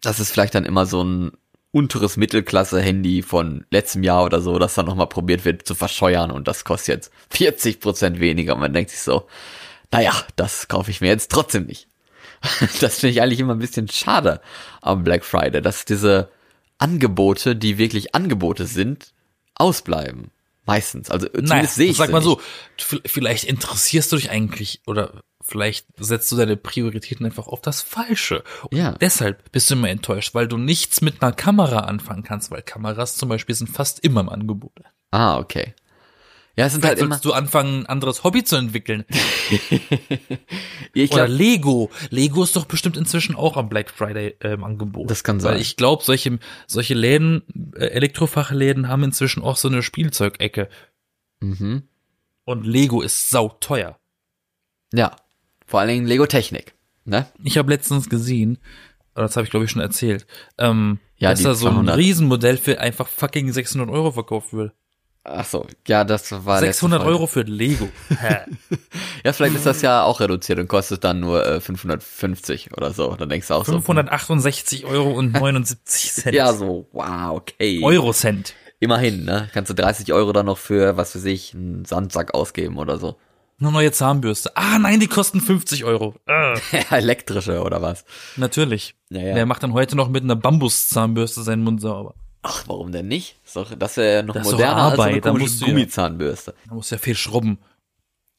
[0.00, 1.32] Das ist vielleicht dann immer so ein
[1.72, 6.48] unteres Mittelklasse-Handy von letztem Jahr oder so, das dann nochmal probiert wird zu verscheuern und
[6.48, 8.54] das kostet jetzt 40 Prozent weniger.
[8.54, 9.26] Und man denkt sich so,
[9.92, 11.88] naja, das kaufe ich mir jetzt trotzdem nicht.
[12.80, 14.40] Das finde ich eigentlich immer ein bisschen schade
[14.80, 16.30] am Black Friday, dass diese
[16.78, 19.12] Angebote, die wirklich Angebote sind,
[19.54, 20.30] ausbleiben.
[20.64, 21.10] Meistens.
[21.10, 22.40] Also zumindest naja, sehe ich sag mal nicht.
[22.78, 27.82] so, vielleicht interessierst du dich eigentlich oder vielleicht setzt du deine Prioritäten einfach auf das
[27.82, 28.42] Falsche.
[28.70, 28.92] Und Ja.
[28.92, 33.16] deshalb bist du immer enttäuscht, weil du nichts mit einer Kamera anfangen kannst, weil Kameras
[33.16, 34.72] zum Beispiel sind fast immer im Angebot.
[35.10, 35.74] Ah, okay.
[36.56, 37.14] Ja, es sind Vielleicht halt immer.
[37.14, 39.04] solltest du anfangen, ein anderes Hobby zu entwickeln.
[40.92, 41.90] Ich Oder glaub, Lego.
[42.10, 45.08] Lego ist doch bestimmt inzwischen auch am Black Friday äh, im Angebot.
[45.10, 45.54] Das kann sein.
[45.54, 47.42] Weil ich glaube, solche, solche Läden,
[47.76, 50.68] äh, Elektrofachläden haben inzwischen auch so eine Spielzeugecke.
[51.40, 51.84] mhm.
[52.44, 53.96] Und Lego ist sauteuer.
[54.92, 55.14] Ja.
[55.70, 56.74] Vor allen Dingen Lego Technik.
[57.04, 57.26] Ne?
[57.44, 58.58] Ich habe letztens gesehen,
[59.14, 60.26] oder das habe ich glaube ich schon erzählt,
[60.58, 61.96] ähm, Ja, dass da so ein 200.
[61.96, 64.72] Riesenmodell für einfach fucking 600 Euro verkauft wird.
[65.22, 67.14] Ach so, ja, das war letzte 600 Folge.
[67.14, 67.88] Euro für Lego.
[68.08, 68.38] Hä?
[69.24, 73.14] Ja, vielleicht ist das ja auch reduziert und kostet dann nur äh, 550 oder so.
[73.14, 76.22] Dann denkst du auch 568 Euro und 79 so.
[76.22, 76.34] Cent.
[76.34, 77.80] Ja, so, wow, okay.
[77.84, 78.54] Eurocent.
[78.80, 79.48] Immerhin, ne?
[79.52, 83.18] Kannst du 30 Euro dann noch für, was weiß ich, einen Sandsack ausgeben oder so.
[83.60, 84.56] Eine neue Zahnbürste.
[84.56, 86.14] Ah, nein, die kosten 50 Euro.
[86.26, 86.58] Äh,
[86.90, 88.04] Elektrische oder was?
[88.36, 88.94] natürlich.
[89.10, 89.34] Ja, ja.
[89.34, 92.14] Wer macht dann heute noch mit einer Bambuszahnbürste seinen Mund sauber?
[92.42, 93.36] Ach, warum denn nicht?
[93.44, 95.66] Ist doch, das wäre ja noch Das moderner als so eine Arbeit, da musst du
[95.66, 96.54] ja- Gummizahnbürste.
[96.68, 97.58] Da muss ja viel schrubben.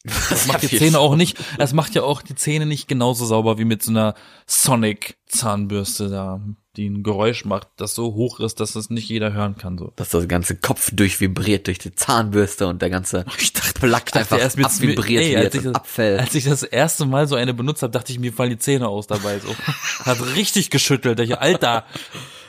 [0.03, 3.24] Das Das macht die Zähne auch nicht, das macht ja auch die Zähne nicht genauso
[3.28, 4.15] sauber wie mit so einer
[4.47, 6.41] Sonic Zahnbürste da,
[6.78, 9.91] die ein Geräusch macht, das so hoch ist, dass es nicht jeder hören kann, so.
[9.97, 14.39] Dass das ganze Kopf durchvibriert durch die Zahnbürste und der ganze Ich dachte, Plack einfach
[14.39, 16.19] erst mit- abvibriert ey, wird als ich und das- abfällt.
[16.22, 18.88] Als ich das erste Mal so eine benutzt habe, dachte ich, mir fallen die Zähne
[18.88, 19.53] aus dabei, so.
[20.05, 21.86] Hat richtig geschüttelt, ich, Alter.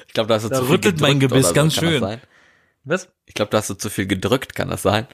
[0.07, 1.55] Ich glaube, da hast du Da zu viel rüttelt mein Gebiss so.
[1.55, 2.19] ganz das schön.
[2.85, 3.09] Was?
[3.27, 5.07] Ich glaube, da hast du zu viel gedrückt, kann das sein?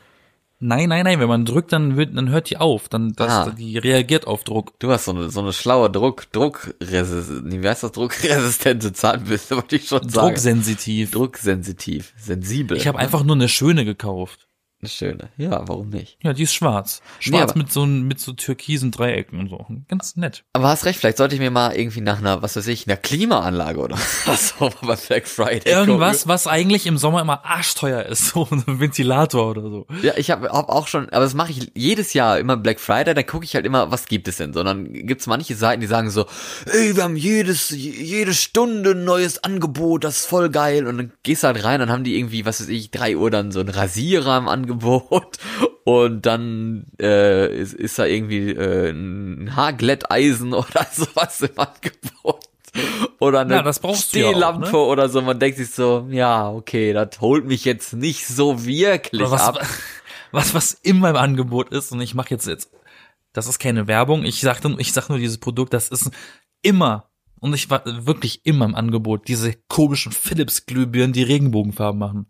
[0.61, 3.51] Nein, nein, nein, wenn man drückt, dann wird, dann hört die auf, dann, das, Ah.
[3.57, 4.77] die reagiert auf Druck.
[4.81, 7.93] Du hast so eine, so eine schlaue Druck, Druckresist, nee, wie heißt das?
[7.93, 10.29] Druckresistente Zahnbürste, wollte ich schon sagen.
[10.29, 11.13] Drucksensitiv.
[11.13, 12.77] Drucksensitiv, sensibel.
[12.77, 14.48] Ich habe einfach nur eine schöne gekauft.
[14.81, 15.29] Eine schöne.
[15.37, 16.19] Ja, warum nicht?
[16.23, 17.03] Ja, die ist schwarz.
[17.19, 19.67] Nee, Schwarz aber- mit so, mit so türkisen Dreiecken und so.
[19.89, 20.45] Ganz nett.
[20.53, 22.97] Aber hast recht, vielleicht sollte ich mir mal irgendwie nach einer, was weiß ich, einer
[22.97, 28.19] Klimaanlage oder was so bei Black Friday Irgendwas, was eigentlich im Sommer immer arschteuer ist.
[28.39, 29.87] So ein Ventilator oder so.
[30.03, 33.15] Ja, ich habe hab auch schon, aber das mache ich jedes Jahr immer Black Friday,
[33.15, 34.61] da gucke ich halt immer, was gibt es denn so.
[34.61, 36.27] Und dann gibt's manche Seiten, die sagen so,
[36.67, 40.87] ey, wir haben jedes, jede Stunde ein neues Angebot, das ist voll geil.
[40.87, 43.31] Und dann gehst du halt rein, dann haben die irgendwie, was weiß ich, drei Uhr
[43.31, 44.68] dann so ein Rasierer im Angebot.
[45.85, 52.45] Und dann äh, ist, ist da irgendwie äh, ein Haarglätteisen oder sowas im Angebot.
[53.19, 54.77] Oder eine Ja, das brauchst du ja Stehlampe ne?
[54.77, 55.23] oder so.
[55.23, 59.67] Man denkt sich so, ja, okay, das holt mich jetzt nicht so wirklich was, ab.
[60.33, 62.71] was, was immer im Angebot ist, und ich mache jetzt jetzt,
[63.33, 66.11] das ist keine Werbung, ich sag, nur- ich sag nur dieses Produkt, das ist
[66.63, 67.11] immer,
[67.41, 72.27] und ich war wirklich immer im Angebot, diese komischen Philips-Glühbirnen, die Regenbogenfarben machen.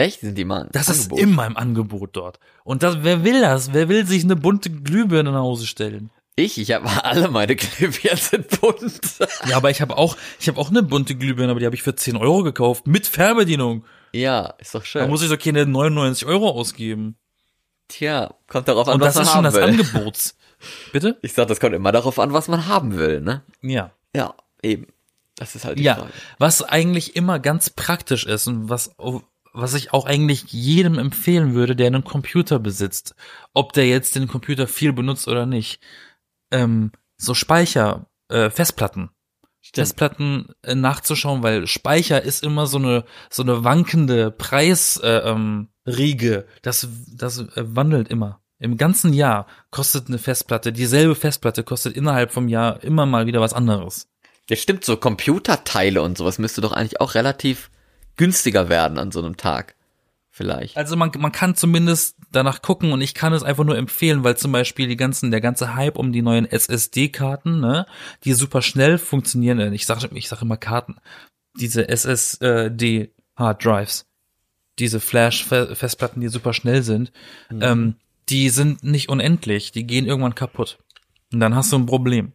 [0.00, 0.20] Echt?
[0.20, 0.68] Sind die mal?
[0.72, 1.18] Das Angebot?
[1.18, 2.38] ist immer im Angebot dort.
[2.64, 3.72] Und das, wer will das?
[3.72, 6.10] Wer will sich eine bunte Glühbirne nach Hause stellen?
[6.36, 9.00] Ich, ich habe alle meine Glühbirnen sind bunt.
[9.46, 11.82] Ja, aber ich habe auch, ich habe auch eine bunte Glühbirne, aber die habe ich
[11.82, 13.84] für 10 Euro gekauft, mit Fernbedienung.
[14.12, 15.10] ja, ist doch Da schön.
[15.10, 17.16] muss ich doch keine 99 Euro ausgeben.
[17.88, 19.96] Tja, kommt darauf an, Und was das man ist schon haben das will.
[19.98, 20.36] Angebots.
[20.92, 21.18] Bitte?
[21.22, 23.42] Ich sag, das kommt immer darauf an, was man haben will, ne?
[23.62, 23.92] Ja.
[24.14, 24.86] Ja, eben.
[25.36, 26.10] Das ist halt die Ja, Frage.
[26.38, 28.94] was eigentlich immer ganz praktisch ist und was,
[29.52, 33.14] was ich auch eigentlich jedem empfehlen würde, der einen Computer besitzt,
[33.52, 35.80] ob der jetzt den Computer viel benutzt oder nicht,
[36.50, 39.10] ähm, so Speicher, äh, Festplatten.
[39.74, 45.06] Festplatten äh, nachzuschauen, weil Speicher ist immer so eine so eine wankende Preisriege.
[45.06, 46.46] Äh, ähm, Riege.
[46.62, 48.40] das das äh, wandelt immer.
[48.58, 53.40] Im ganzen Jahr kostet eine Festplatte, dieselbe Festplatte kostet innerhalb vom Jahr immer mal wieder
[53.40, 54.08] was anderes.
[54.48, 57.70] Ja, stimmt, so Computerteile und sowas müsste doch eigentlich auch relativ
[58.20, 59.74] günstiger werden an so einem Tag.
[60.30, 60.76] Vielleicht.
[60.76, 64.36] Also man, man kann zumindest danach gucken und ich kann es einfach nur empfehlen, weil
[64.36, 67.86] zum Beispiel die ganzen, der ganze Hype um die neuen SSD-Karten, ne,
[68.24, 70.96] die super schnell funktionieren, äh, ich sage ich sag immer Karten,
[71.58, 74.06] diese SSD-Hard Drives,
[74.78, 77.12] diese Flash-Festplatten, die super schnell sind,
[77.50, 77.62] Mhm.
[77.62, 77.94] ähm,
[78.28, 80.78] die sind nicht unendlich, die gehen irgendwann kaputt.
[81.32, 82.32] Und dann hast du ein Problem.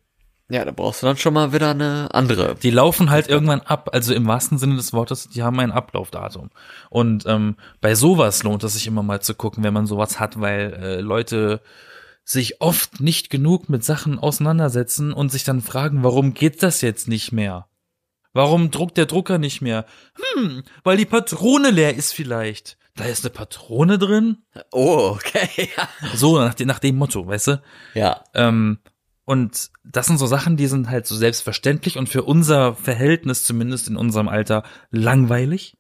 [0.50, 2.54] Ja, da brauchst du dann schon mal wieder eine andere.
[2.56, 6.52] Die laufen halt irgendwann ab, also im wahrsten Sinne des Wortes, die haben ein Ablaufdatum.
[6.92, 10.40] Und ähm, bei sowas lohnt es sich immer mal zu gucken, wenn man sowas hat,
[10.40, 11.62] weil äh, Leute
[12.24, 17.08] sich oft nicht genug mit Sachen auseinandersetzen und sich dann fragen, warum geht das jetzt
[17.08, 17.68] nicht mehr?
[18.34, 19.86] Warum druckt der Drucker nicht mehr?
[20.36, 22.78] Hm, weil die Patrone leer ist vielleicht.
[22.96, 24.44] Da ist eine Patrone drin?
[24.72, 25.70] Oh, okay.
[25.76, 25.88] Ja.
[26.16, 27.62] So, nach, dem- nach dem Motto, weißt du?
[27.96, 28.24] ja.
[28.36, 28.78] Ähm,
[29.26, 33.88] und das sind so Sachen, die sind halt so selbstverständlich und für unser Verhältnis, zumindest
[33.88, 35.76] in unserem Alter, langweilig.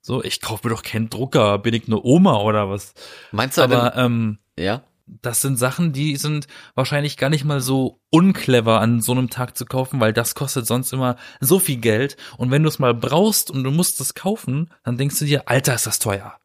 [0.00, 2.94] So, ich kaufe mir doch keinen Drucker, bin ich eine Oma oder was?
[3.30, 4.82] Meinst du Aber aber, ähm, ja?
[5.06, 9.56] das sind Sachen, die sind wahrscheinlich gar nicht mal so unclever an so einem Tag
[9.56, 12.16] zu kaufen, weil das kostet sonst immer so viel Geld.
[12.36, 15.48] Und wenn du es mal brauchst und du musst es kaufen, dann denkst du dir,
[15.48, 16.36] Alter, ist das teuer.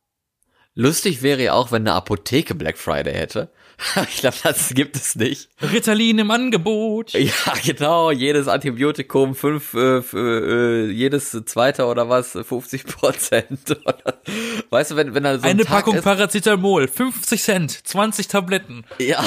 [0.74, 3.52] Lustig wäre ja auch, wenn eine Apotheke Black Friday hätte.
[4.10, 5.50] Ich glaube, das gibt es nicht.
[5.62, 7.14] Ritalin im Angebot.
[7.14, 7.32] Ja,
[7.64, 8.12] genau.
[8.12, 13.78] Jedes Antibiotikum, fünf, äh, äh, jedes zweite oder was, 50 Prozent.
[14.70, 18.86] Weißt du, wenn, wenn da so ein Eine Packung ist, Paracetamol, 50 Cent, 20 Tabletten.
[18.98, 19.24] Ja.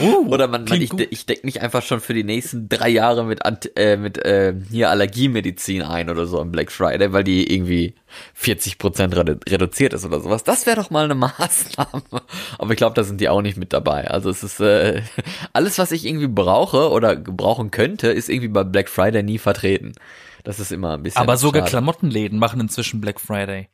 [0.00, 1.06] Oh, Oder man, man ich, gut.
[1.10, 3.40] ich decke mich einfach schon für die nächsten drei Jahre mit,
[3.76, 7.94] äh, mit äh, hier Allergiemedizin ein oder so am Black Friday, weil die irgendwie
[8.34, 10.44] 40 Prozent redu reduziert ist oder sowas.
[10.44, 12.22] Das wäre doch mal eine Maßnahme.
[12.58, 14.08] Aber ich glaube, da sind die auch nicht mit dabei.
[14.10, 15.02] Also es ist äh,
[15.52, 19.92] alles, was ich irgendwie brauche oder brauchen könnte, ist irgendwie bei Black Friday nie vertreten.
[20.44, 21.22] Das ist immer ein bisschen.
[21.22, 21.70] Aber sogar schade.
[21.70, 23.68] Klamottenläden machen inzwischen Black Friday.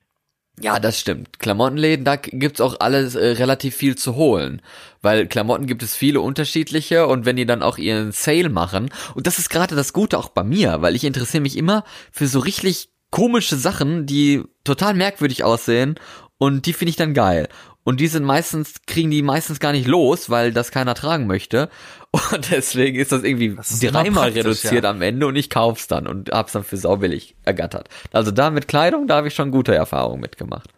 [0.62, 1.38] Ja, das stimmt.
[1.38, 4.61] Klamottenläden, da gibt's auch alles äh, relativ viel zu holen.
[5.00, 9.26] Weil Klamotten gibt es viele unterschiedliche und wenn die dann auch ihren Sale machen, und
[9.26, 12.40] das ist gerade das Gute auch bei mir, weil ich interessiere mich immer für so
[12.40, 15.94] richtig komische Sachen, die total merkwürdig aussehen
[16.36, 17.48] und die finde ich dann geil.
[17.82, 21.70] Und die sind meistens, kriegen die meistens gar nicht los, weil das keiner tragen möchte.
[22.12, 24.90] Und deswegen ist das irgendwie Das ist dreimal reduziert ja.
[24.90, 27.88] am Ende und ich kauf's dann und hab's dann für saubillig ergattert.
[28.12, 30.70] Also da mit Kleidung, da habe ich schon gute Erfahrungen mitgemacht.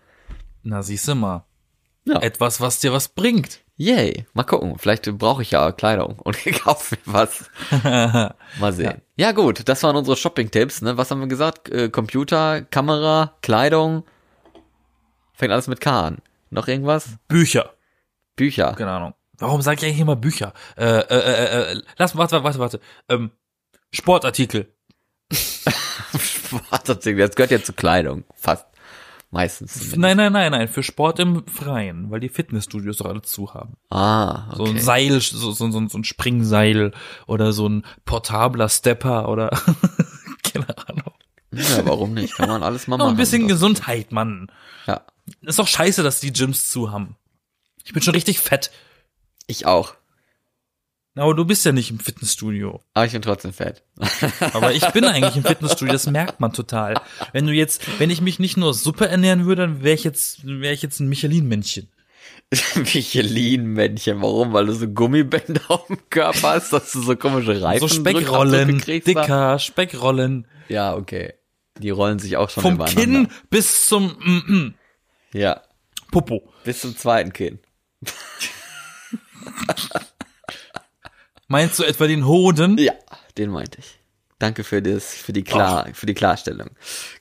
[0.63, 1.45] Na, siehst du mal.
[2.05, 2.21] Ja.
[2.21, 3.61] Etwas, was dir was bringt.
[3.77, 4.77] Yay, mal gucken.
[4.79, 7.51] Vielleicht brauche ich ja Kleidung und kaufe mir was.
[8.61, 9.01] Mal sehen.
[9.17, 9.33] Ja.
[9.33, 10.83] gut, das waren unsere Shopping-Tipps.
[10.83, 10.99] Ne?
[10.99, 11.69] Was haben wir gesagt?
[11.71, 14.05] Äh, Computer, Kamera, Kleidung.
[15.33, 16.19] Fängt alles mit K an.
[16.51, 17.17] Noch irgendwas?
[17.29, 17.73] Bücher.
[18.37, 18.75] Bücher.
[18.75, 19.15] Keine Ahnung.
[19.43, 20.53] Warum sage ich eigentlich immer Bücher?
[20.77, 22.81] Äh, äh, äh, äh, lass, warte, warte, warte.
[23.09, 23.31] Ähm,
[23.93, 24.73] Sportartikel.
[26.19, 28.25] Sportartikel, das gehört ja zu Kleidung.
[28.35, 28.67] Fast.
[29.31, 29.73] Meistens.
[29.73, 29.97] zumindest.
[29.99, 33.77] Nein, nein, nein, nein, für Sport im Freien, weil die Fitnessstudios doch alle zu haben.
[33.89, 34.81] Ah, So ein okay.
[34.81, 36.93] Seil, so, so, so, so ein Springseil
[37.27, 39.49] oder so ein portabler Stepper oder
[40.53, 41.15] keine Ahnung.
[41.51, 42.35] Ja, warum nicht?
[42.37, 43.15] Kann man alles mal Noch machen.
[43.15, 43.49] ein bisschen.
[43.49, 44.49] Gesundheit, Mann.
[44.87, 45.01] Ja,
[45.41, 47.17] Ist doch scheiße, dass die Gyms zu haben.
[47.85, 48.71] Ich bin schon richtig fett.
[49.47, 49.95] Ich auch.
[51.15, 52.81] Aber du bist ja nicht im Fitnessstudio.
[52.95, 53.83] Aber ich bin trotzdem fett.
[54.55, 56.95] Aber ich bin eigentlich im Fitnessstudio, das merkt man total.
[57.33, 60.47] Wenn du jetzt, wenn ich mich nicht nur Suppe ernähren würde, dann wäre ich jetzt,
[60.47, 61.91] wäre ich jetzt ein Michelin-Männchen.
[62.77, 64.55] Michelin-Männchen, warum?
[64.55, 68.79] Weil du so Gummibänder auf dem Körper hast, dass du so komische Reifen So Speckrollen,
[68.79, 71.35] dicker Speckrollen, Ja, okay.
[71.79, 72.85] Die rollen sich auch schon vom.
[72.87, 74.75] Kinn bis zum mm, mm,
[75.33, 75.63] Ja,
[76.11, 76.43] Popo.
[76.65, 77.59] bis zum zweiten Kinn.
[81.49, 82.79] Meinst du etwa den Hoden?
[82.79, 82.93] Ja,
[83.37, 83.99] den meinte ich.
[84.39, 86.71] Danke für das, für die Klar, für die Klarstellung.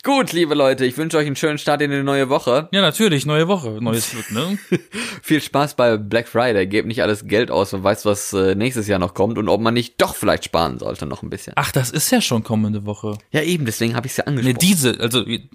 [0.01, 2.67] Gut, liebe Leute, ich wünsche euch einen schönen Start in die neue Woche.
[2.71, 4.57] Ja, natürlich, neue Woche, neues Glück, ne?
[5.21, 6.65] Viel Spaß bei Black Friday.
[6.65, 9.61] Gebt nicht alles Geld aus und weiß, was äh, nächstes Jahr noch kommt und ob
[9.61, 11.53] man nicht doch vielleicht sparen sollte noch ein bisschen.
[11.57, 13.19] Ach, das ist ja schon kommende Woche.
[13.29, 14.57] Ja, eben, deswegen habe ich es ja Ne, angesprochen.
[14.59, 15.47] diese, also, äh,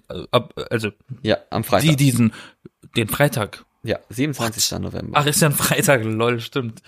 [0.71, 0.91] also,
[1.23, 1.89] ja, am Freitag.
[1.89, 2.33] die, diesen,
[2.97, 3.65] den Freitag.
[3.87, 4.73] Ja, 27.
[4.73, 4.81] What?
[4.81, 5.19] November.
[5.19, 6.83] Ach, ist ja ein Freitag, lol, stimmt.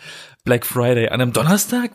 [0.44, 1.92] Black Friday an einem Donnerstag?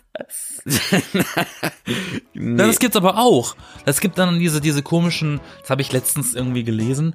[2.34, 2.58] nee.
[2.58, 3.56] Das gibt's aber auch.
[3.86, 7.14] Das gibt dann diese, diese komischen, das habe ich letztens irgendwie gelesen.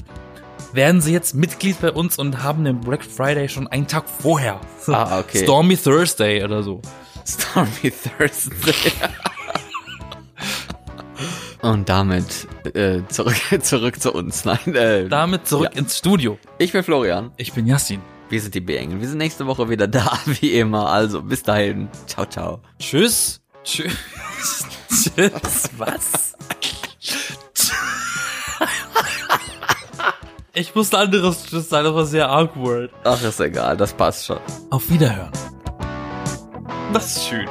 [0.72, 4.61] Werden sie jetzt Mitglied bei uns und haben den Black Friday schon einen Tag vorher.
[4.89, 5.45] Ah, okay.
[5.45, 6.82] Stormy Thursday oder so.
[7.24, 8.74] Stormy Thursday.
[11.62, 14.44] Und damit äh, zurück, zurück zu uns.
[14.44, 15.78] Nein, äh, damit zurück ja.
[15.78, 16.38] ins Studio.
[16.59, 17.32] Ich bin Florian.
[17.36, 18.00] Ich bin Yassin.
[18.28, 19.00] Wir sind die B-Engel.
[19.00, 20.88] Wir sind nächste Woche wieder da, wie immer.
[20.90, 21.88] Also bis dahin.
[22.06, 22.61] Ciao, ciao.
[22.78, 23.40] Tschüss.
[23.64, 23.92] Tschüss.
[24.88, 25.70] Tschüss.
[25.76, 26.34] Was?
[30.54, 32.90] Ich musste anderes Tschüss sein, das war sehr awkward.
[33.04, 34.40] Ach, ist egal, das passt schon.
[34.70, 35.30] Auf Wiederhören.
[36.92, 37.48] Das ist schön.